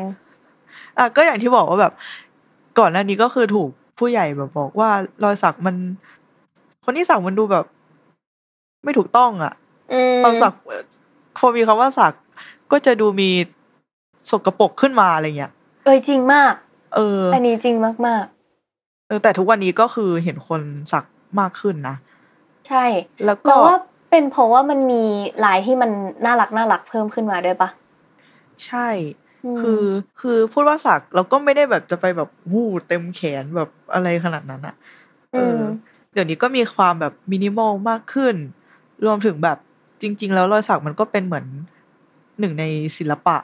[0.98, 1.94] อะก็อย่างที่บอกว่าแบบ
[2.80, 4.90] ก่อนหน้านี้ก็คือถูกผู้ใหญ่แบบบอกว่า
[5.24, 5.76] รอยสักมัน
[6.86, 7.66] คนที่สักมันดูแบบ
[8.84, 9.54] ไม่ถูกต้องอะ
[9.94, 10.54] อืมตอนสัก
[11.38, 12.14] พอมีคำว่าสัก
[12.72, 13.30] ก็จะดูมี
[14.30, 15.52] สกปรกขึ้นมาอะไรเงี้ย
[15.86, 16.54] เอ้ยจริงมาก
[16.96, 17.76] เออ อันนี้จริง
[18.08, 18.26] มาก
[19.08, 20.62] เออแต่ทุกวันนี้ก็คือเห็นคน
[20.94, 21.04] สัก
[21.40, 22.86] มากขึ้นนะๆใช่
[23.26, 23.78] แล้วก็เราว่า
[24.12, 25.04] เป็นเพราะว่ามันมี
[25.46, 25.92] ลายที่มัน
[26.26, 27.70] น่ารักน่ารักเพิ่มขึ้นมาด้วยปะ
[28.66, 28.88] ใช่
[29.56, 29.84] มคือ
[30.20, 34.76] คือพูดว่าสักเราก็ไม่ได้แบบจะไปแบบวู้เต็มแขนแบบอะไรขนาดนั้นอะ
[35.34, 35.62] เอออม
[36.14, 38.36] เดี๋ยวนี้ก็มีความแบบมินิมอลมากขึ้น
[39.06, 39.58] รวมถึงแบบ
[40.04, 41.46] จริง ๆ แล้วรอยสักมันก็เป็นเหมือน
[42.40, 42.66] หนึ่งใน
[42.98, 43.38] ศิลปะ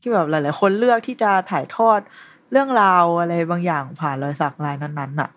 [0.00, 2.00] ที่แบบหลาย ๆ คนเลือกที่จะถ่ายทอด
[2.50, 5.30] เรื่องราวอะไรบางอย่างผ่านรอยสักลายนั้นๆน่ะ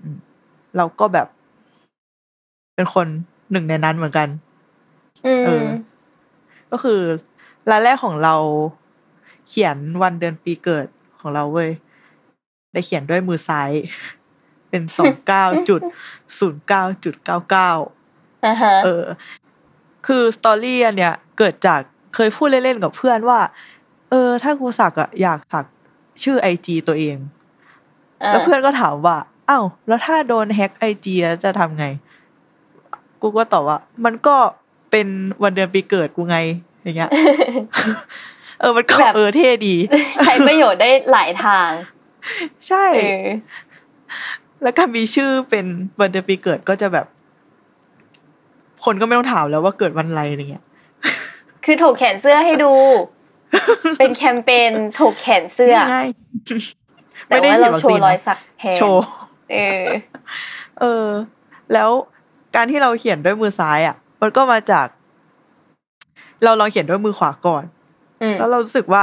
[0.00, 0.16] อืม
[0.76, 1.26] เราก็แบบ
[2.74, 3.06] เป็นคน
[3.52, 4.28] หนึ่งในนั้นเหมือนกัน
[5.26, 5.66] อืเอมอ
[6.70, 7.00] ก็คือ
[7.70, 8.34] รายแรกของเรา
[9.48, 10.86] เขียนวันเดือนปีเกิด
[11.20, 11.70] ของเราเว้ย
[12.72, 13.70] ได้เขียนด้วยมือซ้าย
[14.68, 15.80] เป็นสองเก้าจุด
[16.38, 18.01] ศูนย์เก้าจุดเก้าเก้าอ่าฮะ
[18.84, 19.04] เออ
[20.06, 21.80] คือสตอรี่อันเนี้ยเกิดจาก
[22.14, 23.40] เคยพูดเล่นๆกับเพื่อนว่า
[24.10, 25.64] เออ ถ้ากูสักอะอยากสัก
[26.22, 27.16] ชื่อไอจีตัวเอง
[28.28, 29.16] แล้วเพื่อนก็ถามว่า
[29.50, 31.86] อ้าวแล้วถ้าโดนแฮ็กไอจีจะทำไง
[33.22, 34.36] กูก็ตอบว่า มันก็
[34.90, 35.06] เป็น
[35.42, 36.36] วันเดือนปีเกิดกูไง
[36.82, 37.10] อย่างเงี้ย
[38.60, 39.74] เออมันก็แบบเออเท่ดี
[40.24, 41.70] ใช้ประโยชน์ได้หลายทาง
[42.68, 43.26] ใช่เออ
[44.62, 45.66] แล้วการมีชื่อเป็น
[46.00, 47.06] วันเดือนปีเกิดก็จะแบบ
[48.84, 50.64] คนก็ไม่ต้องถามแล้วว่าเกิดวันอะไรอะไรเงี้ย
[51.64, 52.72] คือถกแขนเสื้อให้ดู
[53.98, 55.98] เป็นแคมเปญถกแขนเสื้อนี่ไง
[57.26, 59.04] แต่ว่าเราโชว์รอยสักแทนโชว์
[59.52, 59.84] เออ
[60.80, 61.06] เออ
[61.72, 61.90] แล้ว
[62.56, 64.86] การที่เราเขียนด้วยมือซ้ายอะ มันก็มาจาก
[66.44, 67.64] เราลองเขียนด้วยมือขวาก่อน
[68.22, 69.02] อืมแล้วเรารู้สึกว่า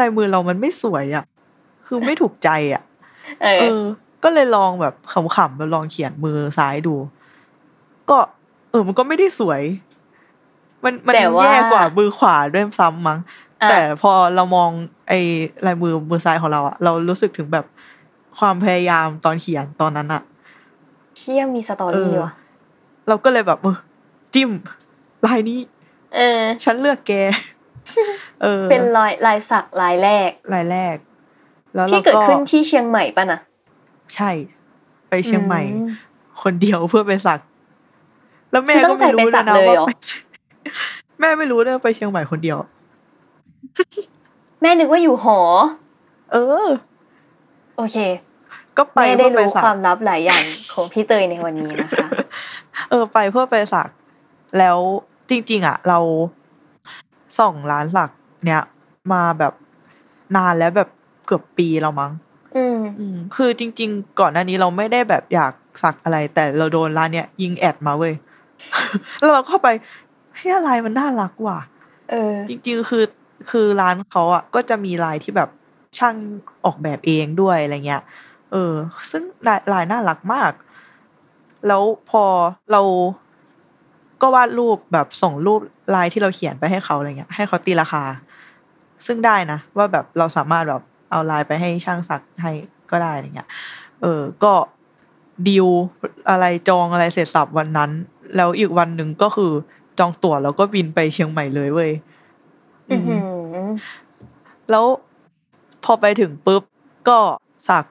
[0.00, 1.24] ลายมือเรามันไม่สวยอะ
[1.86, 2.82] คือไม่ถูกใจอะ
[3.42, 3.82] เอเอออ
[4.24, 6.94] ก็เลยลองแบบขำๆไปลองเขียนมือซ้ายดู
[8.10, 9.62] ก็เออมันก็ไม่ได้สวย
[10.84, 13.18] มันมันแต่ว่าแย่กว่ามือขวาด้วยซ้ำมั้ง
[13.62, 14.70] อะแต่พอเรามอง
[15.08, 15.18] ไอ้
[15.66, 17.66] ลายมือมือซ้ายของเราอะเรารู้สึกถึงแบบ
[18.38, 20.22] ความพยายามตอนเขียนตอนนั้นอะ
[21.16, 22.32] เชี่ยมีสตอรี่เออว่ะ
[23.08, 23.76] เราก็เลยแบบเออ
[24.34, 24.50] จิ้ม
[25.26, 25.60] ลายนี้
[26.16, 27.12] เออ ฉันเลือกแก
[28.42, 30.96] เออ เป็นรอยลายสักลายแรกลายแรก
[31.74, 33.40] แล้วที่เราเกิดก็ขึ้นที่เชียงใหม่ป่ะนะ
[34.14, 34.30] ใช่
[35.08, 35.84] ไปเชียงใหม่อื
[36.42, 37.40] คนเดียวเพื่อไปสัก
[38.50, 39.90] แล้วแม่คือต้ก็องใจไม่รู้ไปสัด้วยนะกเลยว่าเหรอไป
[41.20, 42.58] แม่ไม่รู้ด้วยว่าไปเชียงใหม่คนเดียว
[44.62, 45.38] แม่นึกว่าอยู่หอ
[46.32, 46.66] เออ
[47.76, 47.96] โอเค
[48.76, 52.06] ก็ไปแม่ได้เพื่อไปรู้สักความลับหลายอย่างของพี่เตยในวันนี้นะคะ
[52.90, 53.88] เออ ไปเพื่อไปสัก
[54.58, 54.78] แล้ว
[55.30, 55.98] จริง ๆ อะ เรา
[57.38, 58.10] ส่องร้านสัก
[58.44, 58.62] เนี้ย
[59.12, 59.52] มาแบบ
[60.36, 60.88] นานแล้วแบบ
[61.26, 62.12] เกือบปีแล้วมั้ง
[62.56, 68.14] อืมอืมคือจริง ๆ ก่อนหน้านี้เราไม่ได้แบบอยากสักอะไร แต่เราโดนร้านเนี้ยยิงแอดมาเว้ย
[69.18, 69.68] แล้วเราเข้าไป
[70.34, 71.60] เฮ้ยอะไรมันน่ารักว่ะ
[72.10, 73.04] เออ จริงๆคือ
[73.50, 75.50] คือร้านเขาอะ ก็จะมีลายที่แบบ
[75.98, 76.16] ช่าง
[76.64, 78.02] ออกแบบเองด้วยอะไรเงี้ย
[78.52, 78.72] เออ
[79.10, 80.52] ซึ่งลายลายน่ารักมาก
[81.66, 82.24] แล้วพอ
[82.72, 82.82] เรา
[84.22, 85.60] ก็วาดรูปแบบส่งรูป
[85.94, 88.02] ลายที่เราเขียนไปให้เขาอะไรเงี้ย ให้เขาตีราคา
[89.06, 92.52] ซึ่งได้นะว่าแบบเราสามารถแบบเอาลายไปให้ช่างสักให้
[92.90, 93.48] ก็ได้อะไรเงี้ย
[94.02, 94.52] เออ ก็
[95.48, 95.68] ดีล
[96.30, 97.90] อะไรจองอะไรเสร็จสับวันนั้น
[98.36, 99.52] แล้วอีกวันหนึ่งก็คือ
[99.98, 101.92] จองตั๋วแล้วก็บินไปเชียงใหม่เลยเว้ย
[102.90, 103.20] อือหือ
[104.70, 104.84] แล้ว
[105.84, 106.62] พอไปถึงปุ๊บ
[107.08, 107.18] ก็
[107.68, 107.84] สัก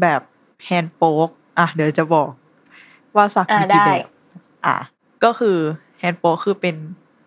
[0.00, 0.20] แบบ
[0.64, 2.28] แฮนด์โป๊กอะเดี๋ยวจะบอก
[3.16, 4.08] ว่าสักอ่ามีกี่ได้แบบ
[4.66, 4.76] อะ
[5.24, 5.56] ก็คือ
[5.98, 6.76] แฮนด์โป๊กคือเป็น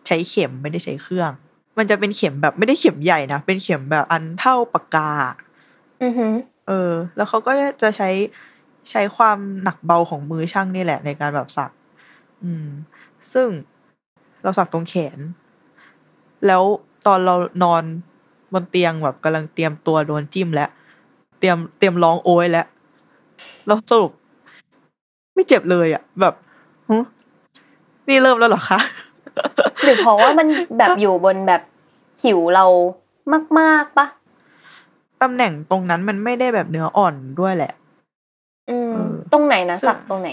[0.07, 1.31] ใช้เข็มไม่ได้ใช้เครื่อง
[1.77, 5.11] มันจะเป็นเข็มแบบไม่ได้เข็มใหญ่นะ เป็นเข็มแบบอันเท่าปากกา
[6.03, 6.33] อือหือ
[6.67, 8.09] เออ แล้วเขาก็จะใช้
[8.89, 11.71] ใช้ความหนักเบาของมือช่างนี่แหละในการแบบสัก
[12.43, 12.67] อืม
[13.33, 13.47] ซึ่ง
[14.43, 15.19] เราสักตรงแขน
[16.47, 16.63] แล้ว
[17.07, 17.83] ตอนเรานอน
[18.53, 20.69] บนเตียงแบบกำลังเตรียมตัวโดนจิ้มแล้ว
[21.39, 22.67] เตรียมเตรียมร้องโอยแล้ว
[23.67, 24.11] แล้วสรุป
[25.33, 26.33] ไม่เจ็บเลยอะ แบบ
[26.89, 26.97] หึ
[28.07, 28.79] นี่เริ่มแล้วเหรอคะ
[29.83, 31.61] หรือเพราะว่ามันแบบอยู่บนแบบ
[32.21, 32.65] ผิวเรา
[33.59, 34.07] มาก ๆปะ
[35.21, 37.73] ตำแหน่งตรงนั้นมันไม่ได้แบบเนื้ออ่อนด้วยแหละ
[38.69, 40.29] อืมเออตรงไหนนะซึ่งสักตรงไหน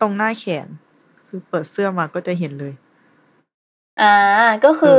[0.00, 0.66] ตรงหน้าแขน
[1.28, 2.72] คือเปิดเสื้อมาก็จะเห็นเลย
[4.00, 4.14] อ่า
[4.64, 4.98] ก็คือ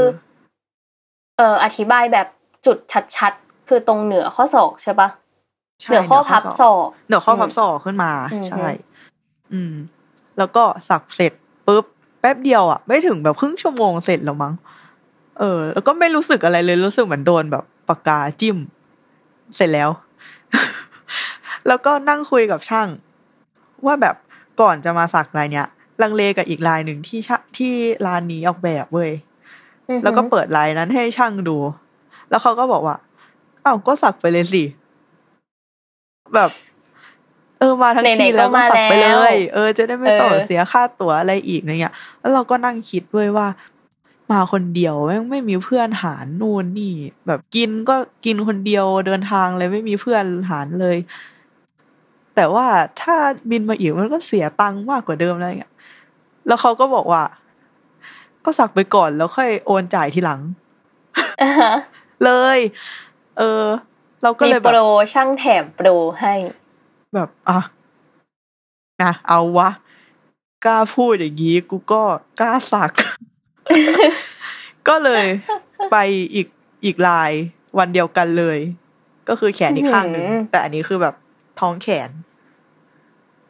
[1.37, 2.27] เออเอออธิบายแบบ
[2.65, 2.77] จุด
[3.17, 5.09] ชัดๆ คือตรงเหนือข้อศอกใช่ปะ
[5.81, 8.65] ใช่เหนือข้อพับศอกเหนือข้อพับศอกขึ้นมาอืมใช่
[9.53, 9.73] อืม
[10.37, 11.33] แล้วก็สักเสร็จ
[11.67, 11.85] ปุ๊บ
[12.19, 14.53] แป๊บเดียวอะ ไม่ถึงแบบครึ่งชั่วโมงเสร็จแล้วมั้ง
[15.39, 18.57] เออ แล้วก็ไม่รู้สึกอะไรเลยรู้สึกเหมือนโดนแบบปากกาจิ้ม
[19.55, 19.89] เสร็จแล้ว
[21.67, 22.87] แล้วก็นั่งคุยกับช่าง
[23.85, 24.15] ว่าแบบ
[24.61, 25.67] ก่อนจะมาสักลายเนี้ย
[26.01, 27.73] ลังเลกับอีกลายหนึ่งที่ชะที่
[28.05, 29.11] ร้านนี้ออกแบบเว้ย
[29.89, 31.57] อือหือแล้วก็เปิดลายนั้นให้ช่างดู
[32.29, 32.97] แล้วเขาก็บอกว่า
[33.65, 34.63] อ้าวก็สักไปเลยสิ
[36.35, 36.51] แบบ
[37.59, 43.47] เออมาทั้งไหนๆทีแล้วก็ก็มาสักไปเลแล้วยเออ จะได้ไม่ต้องเออเสียค่าตั๋วอะไรอีกอะไรเงี้ย แล้วเราก็นั่งคิดด้วยว่า
[44.31, 46.93] มาคนเดียวแม่งไม่มีเพื่อนหารนู่นนี่
[47.27, 50.97] แบบกินก็กินคนเดียวเดินทางเลยไม่มีเพื่อนหารเลย
[52.35, 52.65] แต่ว่า
[53.01, 53.15] ถ้า
[53.49, 55.73] บินมาอีกมันก็เสียตังค์มากกว่าเดิมอะไรเงี้ย
[56.47, 57.23] แล้วเขาก็บอกว่า
[58.45, 60.41] ก็สักไปก่อนแล้วค่อยโอนจ่ายทีหลัง
[61.41, 61.73] อ่าฮะ
[62.25, 62.59] เลย
[63.37, 63.63] เออ
[64.23, 64.79] เราก็มีเลยแบโปบร
[65.13, 65.87] ช่างแถมโปร
[66.19, 66.33] ให้
[67.13, 67.59] แบบอะ
[69.03, 69.69] นะเอาวะ
[70.65, 72.01] กล้าพูดอย่างนี้กูก็
[72.39, 72.91] กล้าสัก
[74.87, 75.25] ก็เลย
[75.91, 75.97] ไป
[76.33, 76.47] อีก
[76.85, 77.31] อีกลาย
[77.77, 78.59] วันเดียวกันเลย
[79.29, 81.15] ก็คือแขนอีกข้างหนึ่งอื้อหือแต่อันนี้คือแบบ
[81.59, 82.09] ท้องแขน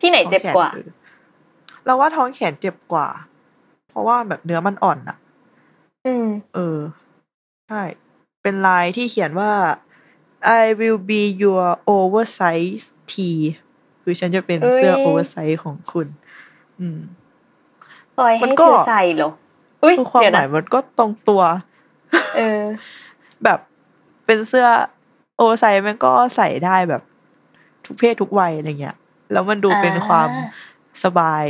[0.02, 0.88] ที่ไหนเจ็บกว่าท้องแขนคือ
[1.88, 3.08] เราว่าท้องแขนเจ็บกว่า
[3.90, 5.18] เพราะว่าแบบเนื้อมันอ่อนอะ
[6.06, 6.80] อืม เออ
[7.68, 7.82] ใช่
[8.42, 9.52] เป็นลายที่เขียนว่า
[10.62, 13.42] I will be your oversize tee
[14.04, 16.08] คือฉันจะเป็นเสื้อเอ้ย oversize ของคุณ
[16.80, 17.00] อืม
[18.18, 19.30] ปล่อยมัให้นเธก็อใส่เหรอ
[19.84, 21.42] อุ้ยคือความเดี๋ยวหมานะยมันก็ตรงตัว
[22.36, 22.62] เออ
[23.44, 23.60] แบบ
[24.26, 24.68] เป็นเสื้อ
[25.36, 27.02] โอเวอร์ไซส์มันก็ใส่ได้แบบ
[27.86, 28.98] ทุกเพศทุกวัยอะไรเงี้ย
[29.32, 30.30] แล้วมันดูเป็นอ่าความ
[31.04, 31.46] สบาย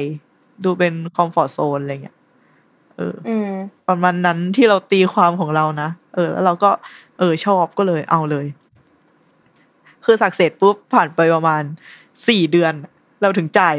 [0.63, 2.17] ดูเป็นคอมฟอร์ z โซนอะไรเงี้ย
[2.97, 3.51] เอออืม
[3.89, 6.69] ประมาณนั้นที่เราตีความของเรานะเออ แล้วเราก็
[7.19, 8.45] เออ ชอบก็เลยเอาเลย
[10.05, 11.63] คือสักเสร็จปุ๊บผ่านไปประมาณ
[12.27, 12.73] สี่เดือน
[13.21, 13.75] เราถึงจ่าย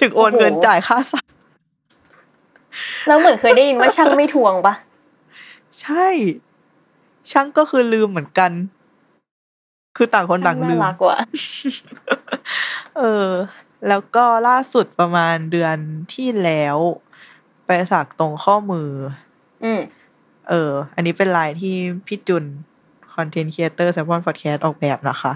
[0.00, 1.24] ถึงโอนโอ้โหเงินจ่ายค่าสัก
[3.06, 4.74] แล้วเหมือนเคยได้ยินว่าช่างไม่ทวงปะ
[5.82, 6.06] ใช่
[7.30, 8.50] ช่างก็คือลืมเหมือนกัน
[9.96, 11.18] คือต่างคนต่างน่าลืมรักว่ะ
[12.98, 13.28] เออ
[13.88, 15.76] แล้วก็ล่าสุดประมาณเดือน
[16.14, 16.76] ที่แล้ว
[17.66, 18.90] ไปสักตรงข้อมือ
[19.64, 19.80] อืม
[20.50, 21.74] เออ อันนี้เป็นลายที่
[22.06, 22.44] พี่จุน
[23.14, 25.32] Content Creator Salmon Podcast ออกแบบนะคะ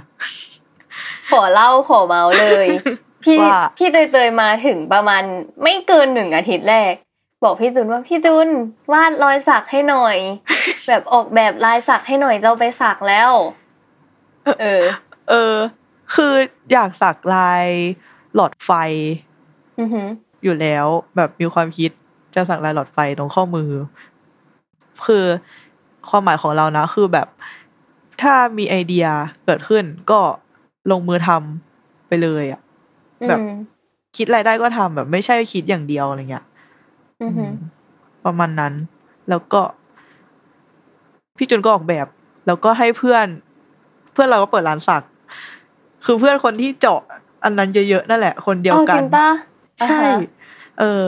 [1.30, 2.68] ขอเล่าขอเมาเลย
[3.24, 5.22] พี่ว่าพี่เตยเตยๆมาถึงประมาณ
[5.62, 6.94] ไม่เกินหนึ่งอาทิตย์แรก
[7.44, 8.48] บอกพี่จุนว่าพี่จุน
[8.92, 10.16] วาดรอยสักให้หน่อย
[10.88, 13.30] แบบออกแบบลายสักให้หน่อยจะเอาไปสักแล้ว
[14.60, 14.82] เออ
[15.30, 15.54] เออ
[16.14, 16.34] คือ
[16.72, 17.66] อยากสักลาย
[18.34, 18.70] หลอดไฟ
[19.80, 20.08] อือหือ
[20.42, 20.86] อยู่แล้ว
[21.16, 21.90] แบบมีความคิด
[22.34, 23.70] จะสักลายหลอดไฟตรงข้อมือ
[25.06, 25.24] คือ
[26.08, 27.28] ความหมายของเรานะ คือแบบ
[28.22, 29.06] ถ้ามีไอเดีย
[29.44, 30.20] เกิดขึ้นก็
[30.90, 32.60] ลงมือทำไปเลยอะ
[33.28, 33.52] แบบอืม
[34.16, 36.44] คิดอะไรได้ก็ทำแบบไม่ใช่คิดอย่างเดียวอะไรเงี้ย
[37.22, 37.52] อือหือม
[38.24, 38.74] ประมาณนั้น
[39.28, 39.60] แล้วก็
[41.36, 42.06] พี่จุนก็ออกแบบ
[42.46, 43.26] แล้วก็ให้เพื่อน
[44.12, 45.02] เพื่อนเราก็เปิดร้านสัก
[46.04, 47.02] คือเพื่อนคนที่เจาะ
[47.44, 49.28] อันนั้นเยอะๆนั่นแหละ คนเดียวเอากัจรินงปะ
[49.76, 50.14] ใช่อ่าฮะ
[50.78, 51.04] เออ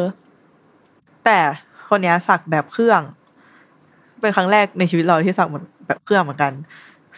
[1.25, 1.39] แต่
[1.89, 3.03] คนเนี้ยสักแบบเครื่อง
[4.21, 5.49] เป็นครั้งแรกในชีวิตเราที่สัก
[5.87, 6.53] แบบเครื่องเหมือนกัน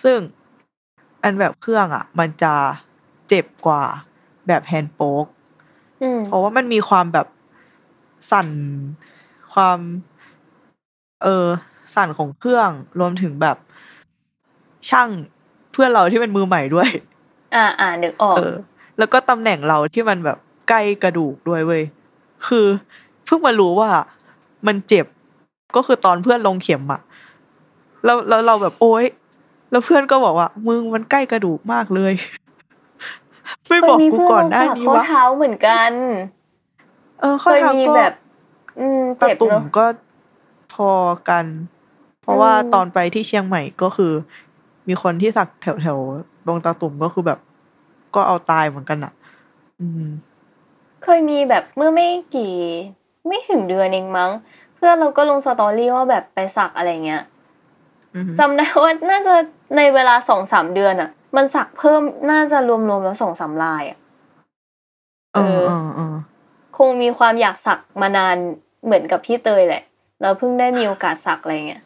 [0.05, 0.19] ซึ่ง
[1.23, 2.55] อันแบบเครื่องอะ มันจะ
[3.29, 3.83] เจ็บกว่า
[4.47, 5.27] แบบแฮนด์โป๊ก
[6.03, 7.27] อืมเพราะว่ามันมีความแบบ
[8.31, 8.49] สั่น
[9.55, 9.79] ความ
[11.23, 11.47] เออ
[11.95, 13.57] สั่นของเครื่องรวมถึงแบบ
[14.91, 15.09] ช่าง
[15.73, 16.89] เพื่อนเราที่เป็นมือใหม่ด้วย
[17.55, 18.55] อ่าอ่านึกออกเออ
[19.01, 20.39] แล้วก็ตำแหน่งเราที่มันแบบ
[20.69, 21.83] ใกล้กระดูกด้วยเว้ย
[22.47, 22.67] คือ
[23.25, 23.91] เพิ่งมารู้ว่า
[24.67, 25.07] มันเจ็บ
[25.77, 27.01] ก็คือตอนเพื่อนลงเข็มอะ
[28.05, 29.05] แล้วแล้วเราแบบโอ๊ย
[29.71, 32.13] แล้วเพื่อนก็บอกว่า มึงมันใกล้กระดูกมากเลย
[33.69, 35.93] ไม่บอกกูก่อนได้เคยมีนี้เพื่อนเราสักข้อวะเท้าเหมือนกัน
[37.21, 38.13] เออเคข้อยเท้ามีก็แบบ
[38.79, 39.87] อืมตาเจ็บตุ่มเนอะก็
[40.75, 40.91] พอ
[41.29, 41.45] กัน
[42.23, 44.13] เพราะว่าอืมตอนไปที่เชียงใหม่ก็คือ
[44.89, 47.39] มีคนที่สักแถวแถวๆตรงตาตุ่มก็คือแบบ
[48.15, 49.13] ก็เอาตายเหมือนกันอะ
[49.81, 50.11] อืม
[51.05, 52.55] เคยมีแบบเมื่อไม่กี่
[53.27, 54.31] ไม่ถึงเดือนเองมั้ง
[54.77, 57.23] เพื่อนเราก็ลงสตอรี่ว่าแบบไปสักอะไรเงี้ย
[58.15, 59.35] อืมจำได้ว่าน่าจะ
[59.77, 63.99] ในเวลาสองสามเดือนอะ มันสักเพิ่มน่าจะรวมๆแล้วสองสามลายอะ
[65.35, 66.17] เออเออเออ
[66.79, 68.37] คงมีความอยากสักมานาน
[68.85, 69.83] เหมือนกับพี่เตยแหละ
[70.21, 71.83] เราเพิ่งได้มีโอกาสสักอะไรเงี้ย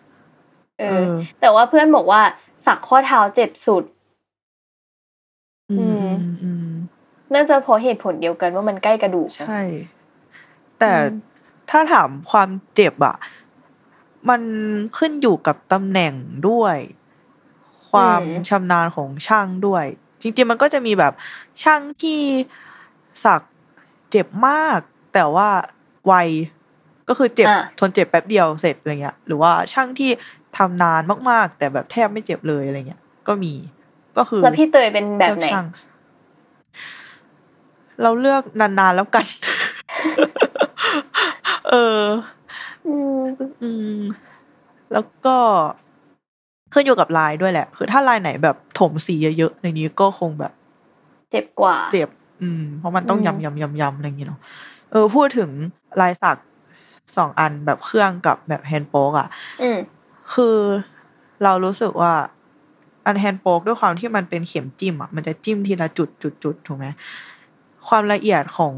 [0.81, 2.23] เอเอออแต่ว่าเพื่อนบอกว่า
[2.67, 3.85] สักข้อเท้าเจ็บสุด
[5.71, 6.04] อือืมมอืมอืม
[7.35, 9.63] น่าจะเพราะเหตุผลเดียวกันว่ามันใกล้กระดูกใช่
[10.79, 11.19] แต่อืม
[11.71, 13.17] ถ้าถามความเจ็บอะ
[14.29, 14.43] มัน
[14.99, 16.15] ขึ้นอยู่กับตำแหน่ง
[16.49, 16.77] ด้วย
[17.91, 19.85] ความชำนาญของช่างด้วย
[20.23, 21.13] จริงๆมันก็จะมีแบบ
[21.63, 22.21] ช่างที่
[23.25, 23.43] สัก
[24.11, 24.79] เจ็บมาก
[25.15, 25.49] แต่ว่า
[26.07, 26.15] ไว
[27.09, 30.11] ก็คือเจ็บอะทนเจ็บแป๊บเดียวเสร็จอะไรเงี้ย หรือว่าช่างที่
[30.57, 33.53] ทำนานมากๆ แต่แบบแทบไม่เจ็บเลยอะไรเงี้ย ก็มี
[34.17, 35.47] ก็คือแล้วพี่เตยเป็นแบบไหน
[38.01, 39.27] เลือกช่างเราเลือกนานๆแล้วกัน
[41.71, 42.03] เออ
[42.87, 43.23] อืม
[43.63, 44.01] อืม
[44.93, 45.37] แล้วก็
[46.73, 50.53] ขึ้นอยู่กับลายด้วยแหละ คือถ้าลายไหนแบบถมสีเยอะๆในนี้ก็คงแบบ
[51.31, 52.09] เจ็บกว่า เจ็บ
[52.43, 54.41] อืม เพราะมันต้องอืมยำยำยำยำอะไรอย่างเงี้ยเนาะ
[54.91, 55.51] เออ พูดถึง
[56.01, 56.37] ลายสัก
[57.17, 59.29] สองอันแบบเครื่องกับแบบ hand poke อะ
[59.63, 59.79] อืม
[60.35, 60.57] คือ
[61.45, 62.13] เรารู้สึกว่า
[63.07, 66.87] อัน hand poke ด้วยความที่มันเป็นเข็มจิ้มอะมันจะจิ้มทีละจุดจุดจุดถูกไหม
[67.89, 68.75] ความละเอียดของ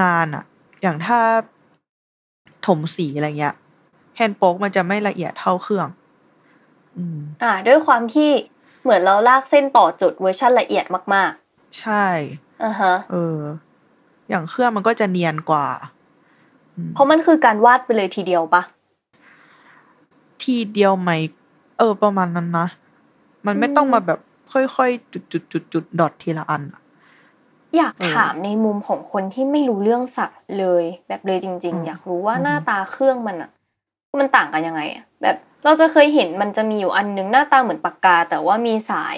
[0.00, 0.44] งานอะ
[0.82, 1.20] อย่างถ้า
[2.66, 3.54] ถมสีอะไรเงี้ย
[4.16, 5.88] hand poke มันจะไม่ละเอียดเท่าเครื่อง
[6.96, 8.30] อืม อ่า ด้วยความที่
[8.82, 11.32] เหมือนเราลากเส้นต่อจุดเวอร์ชันละเอียดมาก
[11.80, 13.38] ใช่ๆอ่าฮะ เออ
[14.28, 15.66] อย่างเครื่องมันก็จะเนียนกว่า
[16.76, 18.62] อืมเพราะมันคือการวาดไปเลยทีเดียวปะ
[20.42, 21.10] ทีเดียวไหม
[21.78, 22.66] เออ ประมาณนั้นนะ
[23.46, 24.18] มันไม่ต้องมาแบบ
[24.52, 26.80] ค่อยๆ จุดจุดจุดจุดดอททีละอันอะ
[27.76, 33.50] อยากเออถามในมุมของคนที่ไม่รู้เรื่องสักเลย แบบเลยจริงอืมๆอยากรู้ว่าอืมหน้าตาเครื่องมันอะ
[34.18, 39.16] มันต่างกันยังไงอะแบบเราจะเคยเห็นมันจะมีอยู่อันนึงหน้าตาเหมือนปากกา แต่ว่ามีสาย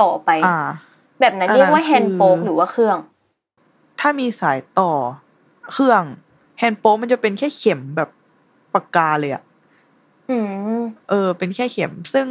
[0.00, 0.58] ต่อไปอ่า
[1.20, 2.96] แบบนั้นอันนั้นเรียกว่าแฮนด์โป๊กคือหรือว่าเครื่อง
[4.00, 4.92] ถ้ามีสายต่อ
[5.72, 6.02] เครื่อง
[6.58, 8.08] แฮนด์โป๊มันจะเป็นแค่เข็มแบบ
[8.74, 9.42] ปากกาเลยอะ
[10.30, 10.38] อื
[10.78, 12.26] มเออ เป็นแค่เข็ม ซึ่ง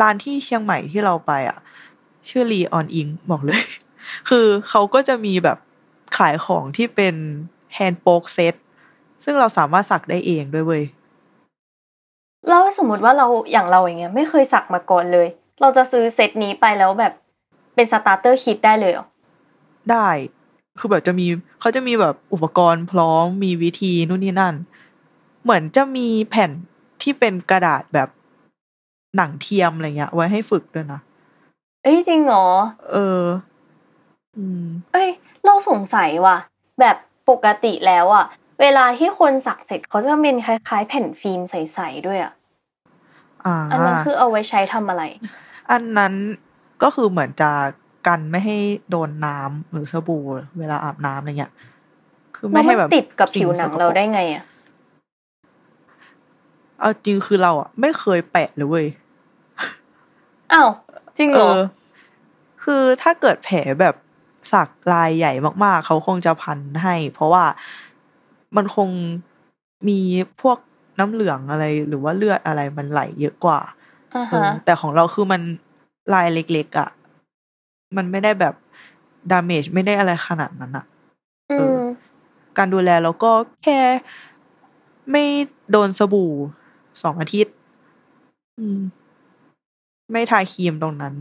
[0.00, 1.58] ร้านที่เชียงใหม่ที่เราไปอะ
[2.28, 3.62] ชื่อรีออนอิงบอกเลย
[4.28, 5.58] คือเขาก็จะมีแบบ
[6.18, 7.14] ขายของที่เป็น
[7.74, 8.54] handpoke set
[9.24, 10.84] ซึ่งเราสามารถสักได้เองด้วยเว้ย
[12.48, 15.26] แล้วสมมติว่าเราอย่างเราอย่างเงี้ยไม่เคยสักมาก่อนเลย
[15.60, 17.12] เราจะซื้อเซตนี้ไปแล้วแบบ
[17.74, 19.06] เป็น starter kit ได้เลยเหรอ
[19.90, 20.08] ได้
[20.78, 21.26] คือแบบจะมี
[21.60, 24.54] เขาจะมีแบบอุปกรณ์พร้อมมีวิธีนู่นนี่นั่น
[25.42, 26.50] เหมือนจะมีแผ่น
[27.02, 28.08] ที่เป็นกระดาษแบบ
[29.16, 31.00] หนังเทียมอะไรเงี้ย ไว้ให้ฝึกด้วยนะ
[31.82, 32.46] เอ้ยจริงเหรอ
[32.92, 33.51] เอออืม
[34.92, 35.08] เอ้ย
[35.44, 36.36] เราสงสัยว่ะ
[36.80, 36.96] แบบ
[37.30, 38.24] ปกติแล้วอะ
[38.60, 42.32] เวลาที่คนสักเสร็จเขาจะเป็นคล้ายๆ แผ่นฟิล์มใสๆด้วยอะ
[43.44, 45.02] อ่าอันนั้นคือเอาไว้ใช้ทำอะไร
[45.70, 46.12] อันนั้น
[46.82, 47.50] ก็คือเหมือนจะ
[48.06, 48.56] กันไม่ให้
[48.90, 50.22] โดนน้ำหรือสบู่
[50.58, 51.52] เวลาอาบน้ำอะไรเงี้ย
[52.36, 54.44] คือแล้ไม่วมัให้นแบบติดกับผิวหนังสิ่สกปเรากได้ไงอะ
[56.80, 58.86] เอาจริงคือเราอะไม่เคยแปะเลยเว้ย
[60.52, 60.68] อ้าว
[61.18, 61.58] จริงเหเอรออ
[62.64, 63.94] คือถ้าเกิดแผลแบบ
[64.52, 65.32] สักลายใหญ่
[65.64, 67.44] มากๆ เขาคงจะพันให้ เพราะว่า
[68.56, 68.88] มันคง
[69.88, 69.98] มี
[70.40, 70.58] พวก
[70.98, 73.60] น้ำเหลืองอะไร หรือว่าเลือดอะไรมันไหลเยอะกว่า
[74.14, 75.42] อ่าเออฮะแต่ของเราคือมัน
[76.14, 76.88] ลายเล็กๆอะ
[77.96, 78.54] มันไม่ได้แบบ
[79.30, 80.84] ดาเมจไม่ได้อะไรขนาดนั้นอะ
[81.50, 81.78] อืเออม
[82.58, 83.30] การดูแลแล้วก็
[83.64, 83.78] แค่
[85.10, 85.24] ไม่
[85.70, 86.32] โดนสบู่
[87.02, 87.54] สองอาทิตย์
[88.58, 88.80] อืม
[90.12, 91.14] ไม่ทาครีมตรงนั้น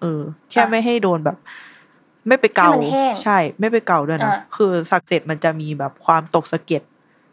[0.00, 0.20] เออ
[0.50, 1.36] แค่อะไม่ให้โดนแบบ
[2.28, 6.82] ไม่ไปเกาให้มันแห้งใช่ ไม่ไปเกาด้วยนะอะคือสักเสร็จมันจะมีแบบความตกสะเก็ด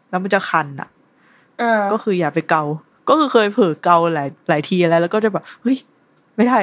[0.08, 0.88] แล้วมันจะคันอะ
[1.62, 2.62] อ่าก็คืออย่าไปเกา
[3.08, 5.76] ก็คือเคยเผลอเกาหลายหลายทีแล้ว แล้วก็จะแบบเฮ้ย
[6.36, 6.58] ไม่ได้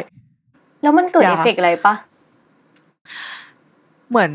[0.81, 1.93] แล้วมันเกิดอย่าเอฟเฟกต์อะไรปะ
[4.09, 4.31] เหมือน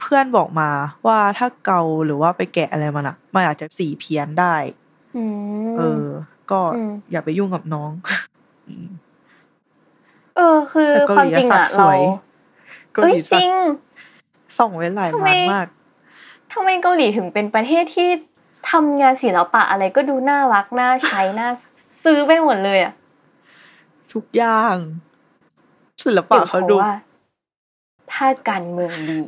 [0.00, 0.70] เพื่อนบอกมา
[1.06, 4.54] ว่าถ้าเกาหรือว่าไปแกะอะไรมันอะมันอาจจะสีเพี้ยนได้
[5.16, 6.04] อืมเออ
[6.50, 7.90] ก็อืมอย่าไปยุ่งกับน้อง
[8.68, 8.88] อืม
[10.36, 11.98] เออ คือแต่เกาความหลีจริงสัอะกสเราวย
[12.92, 13.50] เกาเอ้หยลีจริง
[14.58, 15.66] ส่องไว้หลายทำไมร้านมาก
[16.52, 18.08] ทำไมเกาหลีถึงเป็นประเทศที่
[18.70, 21.48] ทำงานศิลปะอะไรก็ดูน่ารักน่าใช้น่า
[22.04, 22.94] ซื้อไปหมดเลยอะ
[24.12, 24.76] ทุกอย่าง
[26.04, 26.94] ศิลปะเดี๋ยวเขาเขาดูว่า
[28.12, 29.20] ถ้าการเมืองดี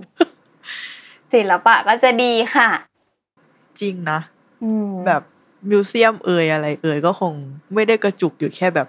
[1.34, 2.68] ศิลปะก็จะดีค่ะ
[3.80, 4.18] จริงนะ
[4.64, 5.22] อืมแบบ
[5.70, 7.32] มิวเซียมเอ่ยอะไร เอ่ยก็คง
[7.74, 8.88] ไม่ได้กระจุกอยู่แค่แบบ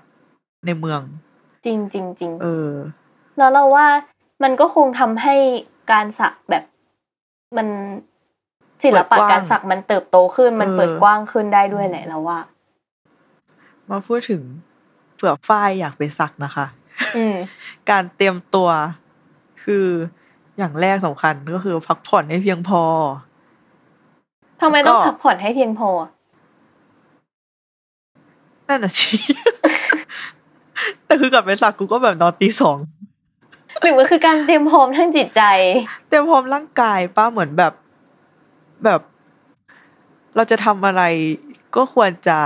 [0.65, 1.01] ในเมือง
[1.65, 2.71] จริงจริงจริงเออ
[3.37, 3.87] แล้วเราว่า
[4.43, 5.35] มันก็คงทำให้
[5.91, 6.63] การสักแบบ
[7.57, 7.67] มัน
[8.83, 12.39] ศิลปะเปิดกว้างการสักมันเติบโตขึ้นมันเออเปิดกว้างขึ้นได้ด้วยแหละเราว่า
[13.89, 14.41] มาพูดถึง
[15.15, 16.65] เผื่อฝ้ายอยากไปสักนะคะ
[17.17, 17.35] อืม
[17.89, 18.69] การเตรียมตัว
[19.63, 19.85] คือ
[20.57, 22.83] อย่างแรกสำคัญก็คือพักผ่อนให้เพียงพอ
[24.61, 25.89] ทำไมต้องก็พักผ่อนให้เพียงพอ
[28.67, 29.07] นั่นน่ะสิ
[31.05, 32.77] แต่คือกลับไปสักกูก็แบบนอนตีสอง
[33.81, 35.43] หรือมันคือการเตรียมพร้อมทั้งจิตใจ
[36.07, 37.73] เตรียมพร้อมร่างกายป้าเหมือนแบบ
[38.83, 39.01] แบบ
[40.35, 41.03] เราจะทำอะไร
[41.75, 42.37] ก็ควรจะ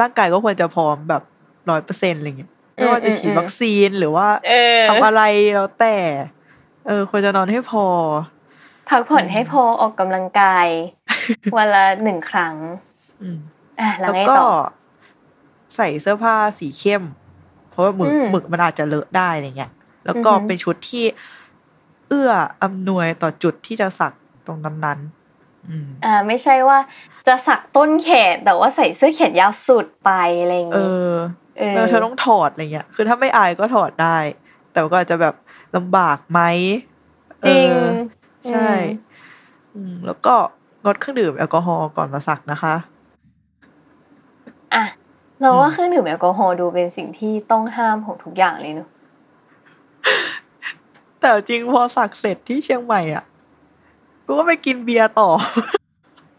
[0.00, 1.22] ร่างกายก็ควรจะพร้อมแบบ
[1.70, 5.22] ร้อยเปอร์เซ็นอะไรเงี้ยไม่ว่าจะฉีดอืมอืมวัคซีนหรือว่าเออทำอะไร
[5.54, 5.94] แล้วแต่
[6.86, 7.84] เออ ควรจะนอนให้พอ
[8.88, 10.66] พักผ่อนให้พอออกกำลังกาย
[11.56, 12.54] วันละหนึ่งครั้ง
[13.22, 13.38] อืม
[13.80, 14.50] อะแล้แล้ววไงก็ต่อ
[15.76, 17.02] ใส่เสื้อผ้าสีเข้ม
[17.70, 19.72] เพราะว่าหมึกอืมหมึกมันอาจจะเลอะได้อะไรเงี้ย
[20.06, 21.04] แล้วก็อือหือเป็นชุดที่
[22.08, 22.30] เอื้อ
[22.62, 24.12] อำนวยต่อจุดที่จะสัก
[24.46, 26.78] ตรงนั้นๆอืมอ่า ไม่ใช่ว่า
[27.26, 31.16] จะสักต้นแขนแต่ว่าใส่เสื้อแขนยาวสุดไปอะไรอย่างเองี้อ
[31.58, 34.18] เออแล้วเธอต้องถอดอะไรเงี้ย คือถ้าไม่อายก็ถอดได้
[34.72, 35.34] แต่ก็อาจจะแบบ
[35.76, 36.40] ลำบากไหม
[37.46, 37.86] จริงเออ
[38.50, 38.82] ใช่อืม
[39.74, 40.34] อืมแล้วก็
[40.84, 42.74] งดเครื่องดื่มแอลกอฮอล์ก่อนมาสักนะคะ
[44.74, 44.84] อะ
[45.40, 48.88] เราว่าอืมเครื่องดื่มแอลกอฮอล์ดูเป็นสิ่งที่ต้องห้ามของทุกอย่างเลยเนอะ
[51.20, 53.24] แต่จริงพอสักเสร็จที่เชียงใหม่อะ
[54.26, 55.30] กูก็ไปกินเบียร์ต่อ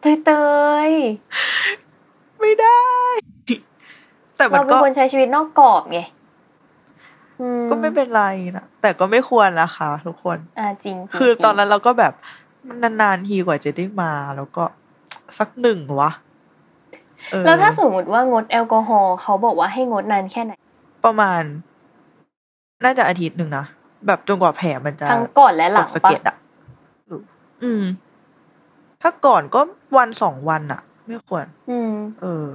[0.01, 0.31] เตยเต
[0.87, 0.91] ย
[2.39, 2.81] ไม่ได้
[4.37, 5.99] แต่มัเรานเป็นก็คนใช้ชีวิตนอกกรอบไง
[7.39, 8.23] อืก็ไม่เป็นไร
[8.55, 12.13] นะแต่ก็ไม่ควรนะคะทุกคน อ่าจริงจริงคือจริงตอนนั้นเราก็แบบ
[12.67, 14.63] มันนานๆทีกว่าจะได้มา แล้วก็
[15.39, 16.11] สักหนึ่งวะ
[17.31, 20.53] เออแล้วถ้าสมมติว่างดแอลกอฮอล์เขาบอกว่าให้งดนานแค่ไหน
[21.05, 21.43] ประมาณ
[22.83, 23.65] น่าจะอาทิตย์หนึ่งนะ
[24.07, 26.37] แบบจนกว่าแผลมันจะทั้งก่อนและหตลังกสะปะเก็ดอะ
[27.63, 27.83] อืม
[29.01, 29.61] ถ้าก่อนก็
[29.97, 32.47] วันสองวันอะ ไม่ควร อืม เออ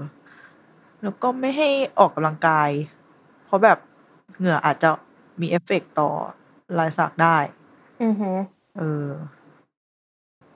[1.02, 1.68] แล้วก็ไม่ให้
[1.98, 2.70] ออกกำลังกาย
[3.46, 3.78] เพราะแบบ
[4.38, 4.90] เหงื่ออาจจะ
[5.40, 6.10] มีเอฟเฟกต์ต่อ
[6.78, 7.36] ลายสักได้
[8.02, 8.36] อือหือ
[8.78, 9.08] เออ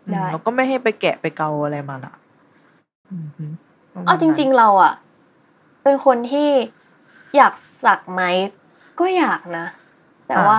[0.07, 2.15] อืมได้แล้วก็ไม่ให้ไปแกะไปเกาอะไรมาละ
[3.11, 3.45] อืมฮึ
[3.93, 4.93] ประมาณเอาจริง ๆ เราอะ
[5.83, 6.51] เป็นคนที่
[7.37, 7.53] อยาก
[7.85, 8.23] สักไหม
[9.01, 9.67] ก็อยากนะ
[10.29, 10.59] แต่ว่า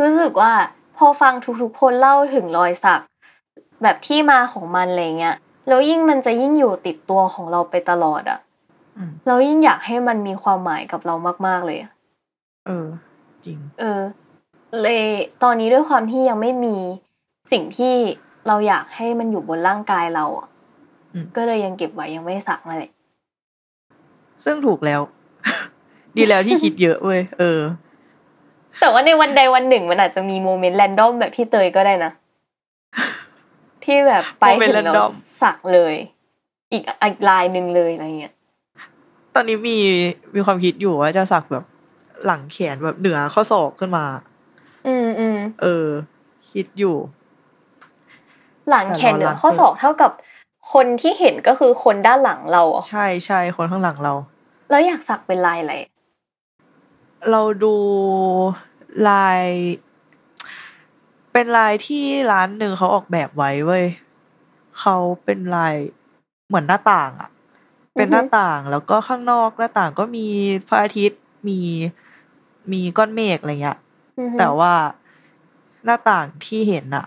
[0.00, 0.52] รู้สึกว่า
[0.96, 1.32] พอฟัง
[1.62, 3.00] ทุกๆคนเล่าถึงรอยสัก
[3.82, 5.36] แบบที่มาของมันอะไรเงี้ย
[5.68, 8.38] แล้วยิ่งมันจะยิ่งอยู่ติดตัวของเราไปตลอดอะ
[8.96, 11.14] อืมเรายิ่งอยากให้มันมีความหมายกับเรา
[11.46, 11.92] มาก ๆเลยอะ
[12.66, 12.86] เออ
[13.44, 14.00] จริง เออ
[14.82, 15.00] เลย
[15.42, 16.76] ตอนนี้ด้วยความที่ยังไม่มี
[17.52, 17.94] สิ่งที่
[18.46, 20.48] เราอยากให้มันอยู่บนร่างกายเราอะ
[21.14, 22.92] อืมก็เลยยังเก็บไว้ยังไม่สักนั่นแหละ
[24.44, 25.00] ซึ่งถูกแล้ว
[26.16, 27.60] ดีแล้วที่คิดเยอะเว้ยเออ
[28.80, 32.12] แต่ว่าในวันใดวันหนึ่งมันอาจจะมีโมเมนต์แรนดอมแบบพี่เตยก็ได้นะ
[33.84, 35.12] ที่แบบไปโมเมนต์ถึงแล้ว random
[35.42, 35.94] สักเลย
[36.72, 38.32] อีกอีกลายหนึ่งเลยอะไรเงี้ย
[39.34, 39.78] ตอนนี้มี
[40.34, 41.64] มีความคิดอยู่ว่าจะสักแบบ
[42.26, 44.04] หลังแขนแบบเหนือข้อศอกขึ้นมา
[44.86, 45.86] อืมอืมเออ
[46.50, 46.96] คิดอยู่
[48.70, 50.10] หลังแขนเหนือแต่รอรักข้อศอกเท่ากับ
[50.72, 54.12] คนที่เห็นก็คือคนด้านหลังเราอะใช่ใช่คนข้างหลังเรา
[54.70, 55.74] แล้วอยากสักเป็นลายอะไร
[57.30, 57.74] เราดู
[59.08, 59.42] ลาย
[61.32, 63.84] เป็นลายที่ร้านหนึ่งเขาออกแบบไว้เว้ย
[64.80, 65.74] เขาเป็นลาย
[66.48, 67.30] เหมือนหน้าต่างอะ
[67.94, 70.26] เป็นหน้าต่างแล้วก็ข้างนอกหน้าต่างก็มี
[70.68, 71.60] พระอาทิตย์มี
[72.72, 73.78] มีก้อนเมฆอะไรเงี้ย
[74.18, 74.72] อือฮึแต่ว่า
[75.84, 77.06] หน้าต่างที่เห็นอะ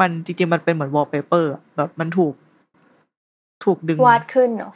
[0.00, 2.34] มันจริงๆมันเป็นเหมือนวอลเปเปอร์แบบมันถูก
[3.64, 4.72] ถูกดึงวาดขึ้นเนาะ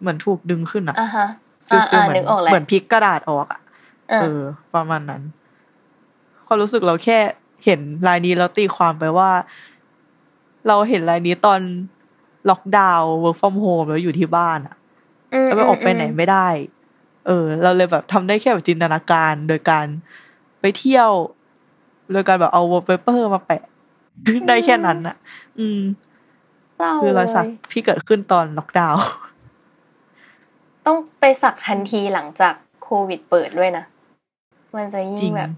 [0.00, 1.26] เหมือนถูกดึงขึ้นอะอะฮะ
[1.68, 3.69] ฟีอ่าลอ่าเหมืนึกออกแล้วเหมือนพลิกกระดาษออกอะอะ
[4.10, 4.42] เออ
[4.74, 5.22] ประมาณนั้น
[6.46, 7.18] ความรู้สึกเราแค่
[7.64, 9.30] เห็นลายนี้แล้วตีความไปว่า
[10.68, 11.60] เราเห็นลายนี้ตอน
[12.50, 14.76] ล็อกดาวน์ work from home แล้วอยู่ที่บ้านอะ
[15.44, 16.48] มแล้วไปออกไปไหนไม่ได้
[17.26, 19.86] เออ เราเลยแบบทำได้แค่แบบจินตนาการ โดยการ
[20.60, 21.10] ไปเที่ยว
[22.12, 23.62] โดยการแบบเอาวอลเปเปอร์มาแปะ
[24.48, 25.16] ได้แค่นั้นอะ
[25.58, 25.80] อืม
[26.76, 29.02] เศร้าคือรอยสักเลยที่เกิดขึ้นตอนล็อกดาวน์
[30.86, 33.84] ต้องไปสักทันทีหลังจากโควิดเปิดด้วยนะ
[34.76, 35.50] มันจะยิ่จริงงแบบ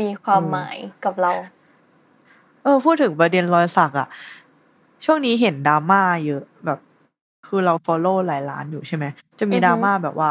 [0.00, 1.32] มีความหมายกับเรา
[2.62, 4.08] เออ พูดถึงประเด็นรอยสักอะ
[5.04, 6.78] ช่วงนี้เห็นดราม่าเยอะแบบ
[7.48, 9.04] คือเรา follow หลายร้านอยู่ใช่ไหม
[9.38, 10.30] จะมีอือฮึดราม่าแบบว่า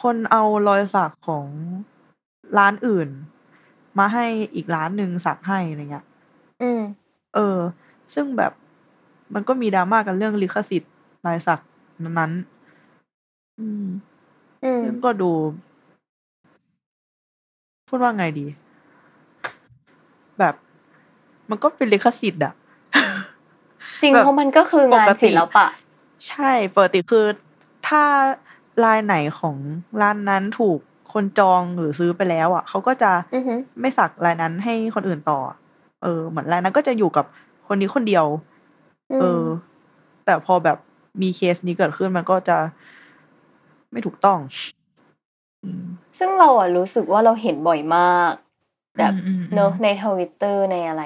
[0.00, 1.46] คนเอารอยสักของ
[2.58, 3.08] ร้านอื่น
[3.98, 6.06] มาให้อีกร้านหนึ่งสักให้อะไรเงี้ย
[6.62, 6.80] อืม
[7.34, 7.58] เออ
[8.14, 8.52] ซึ่งแบบ
[9.34, 10.92] มันก็มีดราม่ากันเรื่องลิขสิทธิ์
[11.26, 11.60] ลายสัก
[12.02, 13.86] นั้นๆอืม
[14.64, 15.30] อืมซึ่งก็ดู
[17.94, 18.46] พูดว่าไงดี
[20.38, 20.54] แบบ
[21.50, 22.54] มันก็เป็นลิขสิทธิ์อะ
[24.02, 25.66] จริงแบบเพราะมันก็คืองานปกติศิลปะ
[26.28, 27.26] ใช่ปกติคือ
[27.88, 28.02] ถ้า
[28.84, 29.56] ลายไหนของ
[30.00, 30.78] ร้านนั้นถูก
[31.12, 35.38] คนจองหรือซื้อไปแล้ว อะเขาก็จะอือฮึไม่สักลายนั้นให้คนอื่นต่อ
[36.02, 37.24] เออ เหมือนลายนั้นก็จะอยู่กับ
[37.68, 38.26] คนนี้คนเดียว
[39.10, 39.42] อืมเออ
[40.24, 40.78] แต่พอแบบ
[41.22, 42.56] มีเคสนี้เกิดขึ้นมันก็จะ
[43.92, 44.83] ไม่ถูกต้องอืม
[46.18, 48.32] ซึ่งเราอะรู้สึกว่าเราเห็นบ่อยมาก
[48.98, 51.02] แบบอืมอืมอืมเนอะในทวิตเตอร์ในอะไร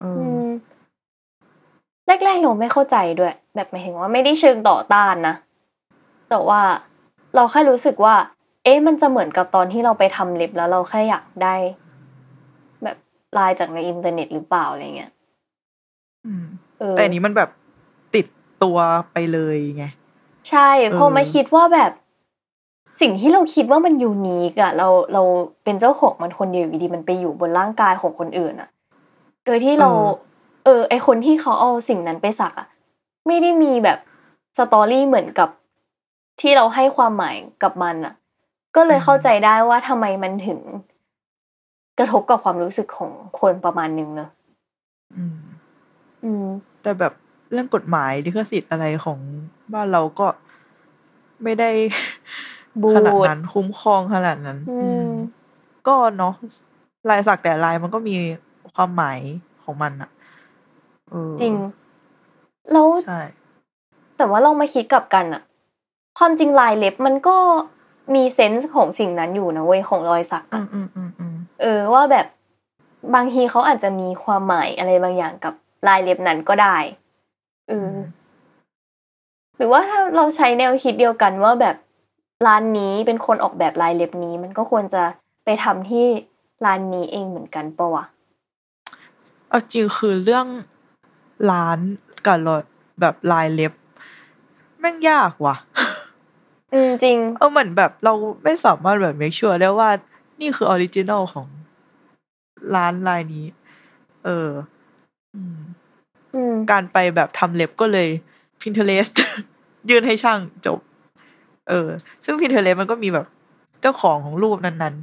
[0.00, 0.46] เออือม
[2.06, 5.34] แรกๆเราไม่เข้าใจด้วย แบบหมายถึงว่าไม่ได้เชิงต่อต้านนะ
[6.30, 6.60] แต่ว่า
[7.34, 8.14] เราแค่รู้สึกว่า
[8.64, 11.54] เอ๊ะมันจะเหมือนกับตอนที่เราไปทำเล็บแล้วเราแค่อยากได้
[12.82, 12.96] แบบ
[13.38, 15.12] ลายจากในอินเทอร์เน็ตหรือเปล่าอะไรเงี้ย
[16.26, 16.44] อืม
[16.78, 17.50] เออแต่อันนี้มันแบบ
[18.14, 18.26] ติด
[18.62, 18.78] ตัว
[19.12, 19.84] ไปเลยไง
[20.50, 21.92] ใช่พอเออมาคิดว่าแบบ
[23.00, 25.22] สิ่งที่เราคิดว่ามันยูนิคอะเราเรา
[25.64, 28.68] เป็นเจ้าของมันคนเดียวอยู่ดีมันไปอยู่บนร่างกายของคนอื่นอะ
[29.44, 29.90] โดยที่เรา
[30.64, 32.68] เออ ไอคนที่เขาเอาสิ่งนั้นไปสักอะ
[33.26, 33.98] ไม่ได้มีแบบ
[34.58, 35.48] สตอรี่เหมือนกับ
[36.40, 38.14] ที่เราให้ความหมายกับมันอะ
[38.76, 40.60] ก็เลยเข้าใจได้ว่าทำไมมันถึง
[41.98, 44.30] กระทบกับความรู้สึกของคนประมาณนึงเนอะ
[45.16, 45.38] อืม
[46.24, 46.46] อืม
[46.82, 47.12] แต่แบบ
[47.52, 49.18] เรื่องกฎหมายลิขสิทธิ์อะไรของ
[49.72, 50.26] บ้านเราก็
[51.42, 51.70] ไม่ได้
[52.82, 55.10] บูดขนาดนั้นคุ้มครองขนาดนั้น อือืมม
[55.88, 56.34] ก็เนาะ
[57.10, 58.16] ลายสักแต่ลายมันก็มี
[58.74, 59.20] ความหมาย
[59.64, 60.10] ของมันอะ
[61.10, 61.54] เออจริง
[62.72, 63.20] แล้วใช่
[64.16, 65.42] แต่ว่าลองมาคิดกลับกันอะ
[66.18, 67.36] ความจริงลายเล็บมันก็
[68.14, 72.26] มีเซนส์ของสิ่งนั้นอยู่นะเว้ยของรอยสักอือะมอืมอืมอืมเออว่าแบบ
[73.14, 75.54] บางทีเขาอาจจะมีความหมายอะไรบางอย่างกับ
[75.88, 76.76] ลายเล็บนั้นก็ได้
[77.68, 77.90] เออ
[79.56, 81.76] หรือว่าถ้าเราใช้แนวคิดเดียวกันว่าแบบ
[82.46, 85.02] ร้านนี้เป็นคนออกแบบลายเล็บนี้ มันก็ควรจะ
[85.44, 86.06] ไปทำที่
[86.64, 88.04] ร้านนี้เองเหมือนกันปะวะ
[89.48, 90.46] เอาจริงคือเรื่อง
[91.50, 91.78] ร้าน
[92.26, 92.62] กับรอย
[93.00, 93.72] แบบลายเล็บ
[94.80, 95.56] แม่งยากว่ะ
[96.72, 98.12] อืมจริง เออเหมือนแบบเรา
[98.44, 99.90] ไม่สามารถแบบ make sure ได้ว่า
[100.40, 101.46] นี่คือ original ของ
[102.74, 103.46] ร้านลายนี้
[104.24, 104.48] เออ
[105.34, 105.58] อืม
[106.34, 108.08] อืมการไปแบบทำเล็บก็เลย
[108.60, 109.14] Pinterest
[109.88, 110.78] ยื่นให้ช่างจบ
[111.68, 111.88] เออ
[112.24, 113.26] ซึ่ง Pinterest มันก็มีแบบ
[113.80, 114.94] เจ้าของของรูปนั้น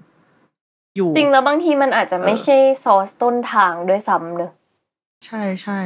[0.44, 4.52] ๆ อยู่ จริงแล้วบางทีมันอาจจะไม่เออใช่ซอสต้นทางด้วยซ้ำเนอะ
[5.26, 5.80] ใช่ใช่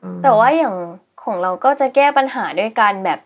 [0.00, 0.74] เออแต่ว่าอย่าง
[1.22, 3.20] ของเราก็จะแก้ปัญหาด้วยการแบบ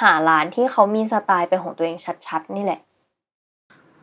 [0.00, 1.96] หาร้านที่เขามีสไตล์เป็นของตัวเอง
[2.26, 2.80] ชัดๆ นี่แหละ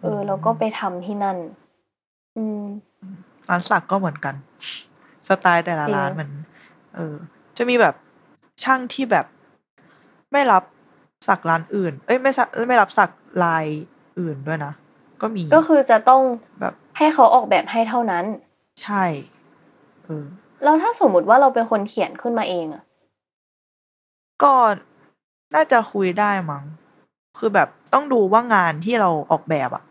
[0.02, 1.38] เออ แล้วก็ไปทำที่นั่น
[2.38, 2.64] อืม
[3.50, 4.36] ร้านสักก็เหมือนกัน
[5.28, 6.30] สไตล์แต่ละจริงร้านมัน
[6.96, 7.16] เออ
[7.58, 7.96] จะมีแบบ
[8.64, 9.26] ช่างที่แบบ
[10.32, 10.64] ไม่รับ
[11.28, 13.10] สักร้านอื่น เอ้ยไม่สักไม่รับสัก
[13.44, 13.66] ลาย
[14.20, 14.74] อื่นด้วยนะ
[15.22, 16.22] ก็มี ก็คือจะต้อง
[16.60, 18.26] แบบให้เขาออกแบบให้เท่านั้น
[18.84, 19.04] ใช่
[20.06, 20.26] เออ
[20.64, 22.84] แล้วถ้าสมมุติว่าเราเป็นคนเขียนขึ้นมาเองอะ
[24.44, 24.54] ก็
[25.56, 26.64] น่าจะคุยได้มั้ง
[27.38, 29.84] คือแบบต้องดูว่างานที่เราออกแบบอะ่ะ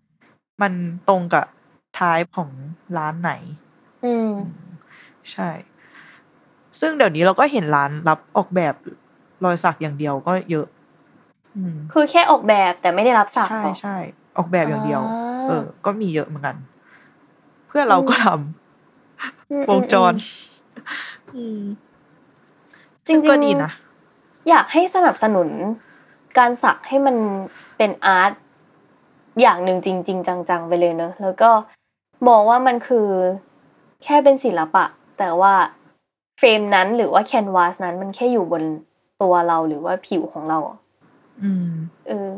[0.62, 0.72] มัน
[1.08, 1.46] ตรงกับ
[1.98, 2.50] ทายของ
[2.96, 3.32] ร้านไหน
[4.04, 4.30] อืม
[5.32, 5.50] ใช่
[6.80, 8.74] ซึ่งเดี๋ยวนี้เราก็เห็นร้านรับออกแบบ
[9.44, 10.73] รอยสักอย่างเดียวก็เยอะอืม
[11.92, 13.96] คือแค่ออกแบบแต่ไม่ได้รับสักใช่หรอใช่
[14.36, 16.56] ออกแบบอย่างเดียวอ่าเออ ก็มีเยอะเหมือนกัน
[17.68, 18.26] เพื่อนเราก็ท
[19.50, 20.18] อืมำวงจรอื
[21.34, 21.62] มอืม
[23.06, 23.70] จริงๆก็ดีนะ
[24.48, 25.48] อยากให้สนับสนุน
[26.38, 27.16] การสักให้มัน
[27.76, 28.32] เป็นอาร์ต
[29.40, 31.50] อย่างหนึ่งจริง ๆ จังๆ ไปเลยเนอะแล้วก็
[32.28, 33.08] มองว่ามันคือ
[34.02, 34.84] แค่เป็นศิลปะ
[35.18, 35.54] แต่ว่า
[36.38, 38.62] เฟรมนั้นหรือว่าแคนวาสนั้นมันแค่อยู่บน
[39.22, 40.58] ตัวเราหรือว่าผิวของเรา
[41.34, 41.70] อะอืม
[42.08, 42.30] เออ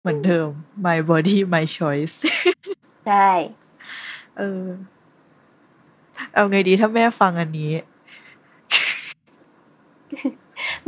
[0.00, 0.48] เหมือนเดิม
[0.86, 2.16] my body my choice
[3.06, 3.30] ใช่
[4.38, 4.64] เออ
[6.34, 7.72] เอาไงดีถ้าแม่ฟังอันนี้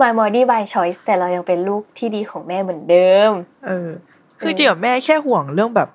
[0.01, 3.31] My body by choice แต่เรายังเป็นลูกที่ดีของแม่เหมือนเดิม
[3.67, 3.89] เออ
[4.39, 5.89] คือจริงๆแม่แค่ห่วงเรื่องแบบ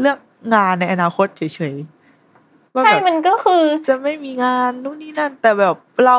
[0.00, 0.16] เรื่อง
[0.54, 1.42] งานในอนาคตเฉ
[1.74, 5.76] ยๆว่าใช่แบบมันก็คือ จะไม่มีงานนู่นนี่นั่น แต่แบบ
[6.06, 6.18] เรา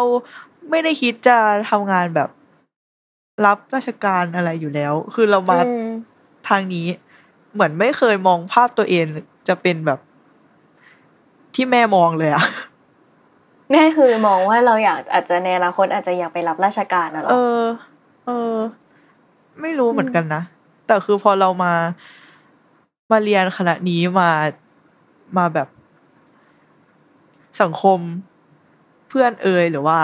[0.70, 1.38] ไม่ได้คิดจะ
[1.70, 2.30] ทำงานแบบ
[3.46, 5.88] รับราชการอะไรอยู่แล้ว คือเรามาอืม
[6.50, 6.88] ทางนี้
[7.54, 9.06] เหมือนไม่เคยมองภาพตัวเอง
[9.48, 10.00] จะเป็นแบบ
[11.56, 12.44] ที่แม่มองเลยอะ
[13.72, 17.64] แม่คือมองว่าเราอยากอาจจะในอนาคตอาจจะอยากไปรับราชการนะหรอเออ
[18.26, 18.56] เออ
[19.62, 20.42] ไม่รู้เหมือนกันนะ
[20.88, 21.74] แต่คือพอเรามา
[23.12, 24.30] มาเรียนคณะนี้มา
[25.38, 25.68] มาแบบ
[27.62, 28.00] สังคม
[29.10, 29.98] เพื่อนเอ่ยหรือว่า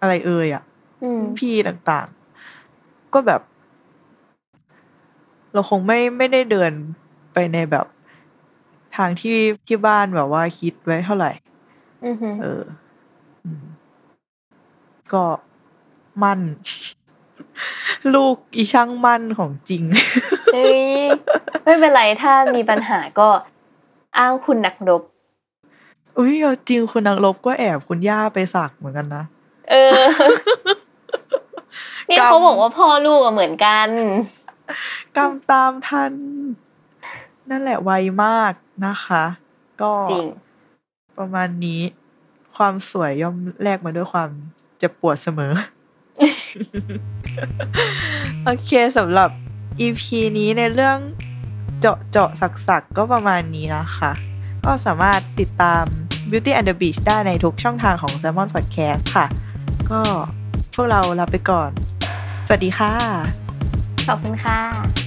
[0.00, 0.65] อะไรเอ่ยอะอืม
[1.38, 3.40] พี่ต่างๆ ก็แบบ
[5.52, 6.72] เราคงไม่ไม่ได้เดิน
[7.32, 7.86] ไปในแบบ
[8.96, 9.36] ทางที่
[9.66, 11.30] ที่บ้านแบบว่าคิดไว้เท่าไหร่
[12.04, 12.62] อือหือเออ
[13.44, 13.64] อืม
[15.12, 15.24] ก็
[16.22, 16.40] มั่น
[18.14, 19.82] ลูกอีช่างมั่นของจริง
[20.54, 20.82] เฮ้ย
[21.64, 23.28] ไม่เป็นไรถ้ามีปัญหาก็
[24.18, 25.02] อ้างคุณนักรบ
[26.18, 29.24] อุ้ยเอาจริงคุณนางลบก็แอบคุณย่าไปสักเหมือนกันนะ
[29.70, 29.98] เออ
[32.08, 33.88] นี่กรรมเขาบอกว่าพ่อลูกอะเหมือนกัน
[35.16, 36.12] กำตามทัน
[37.50, 37.90] นั่นแหละไว
[38.24, 38.52] มาก
[38.86, 39.24] นะคะ
[39.80, 40.26] ก็จริง
[41.18, 41.80] ประมาณนี้
[42.56, 44.28] ความสวยย่อมแลกมาด้วยความ
[44.78, 45.52] เจ็บปวดเสมอ
[48.44, 49.30] โอเคสำหรับ
[49.80, 50.02] EP
[50.38, 50.98] นี้ในเรื่อง
[51.80, 54.10] เจาะเจาะสักสักๆก็ประมาณนี้นะคะ
[54.64, 55.84] ก็สามารถติดตาม
[56.30, 59.26] Beauty and the Beach ได้ในทุกช่องทางของ Salmon Podcast ค่ะ
[59.90, 60.00] ก็
[60.74, 61.70] พวกเราลาไปก่อน
[62.48, 62.92] สวัสดีค่ะ
[64.08, 65.05] ขอบคุณค่ะ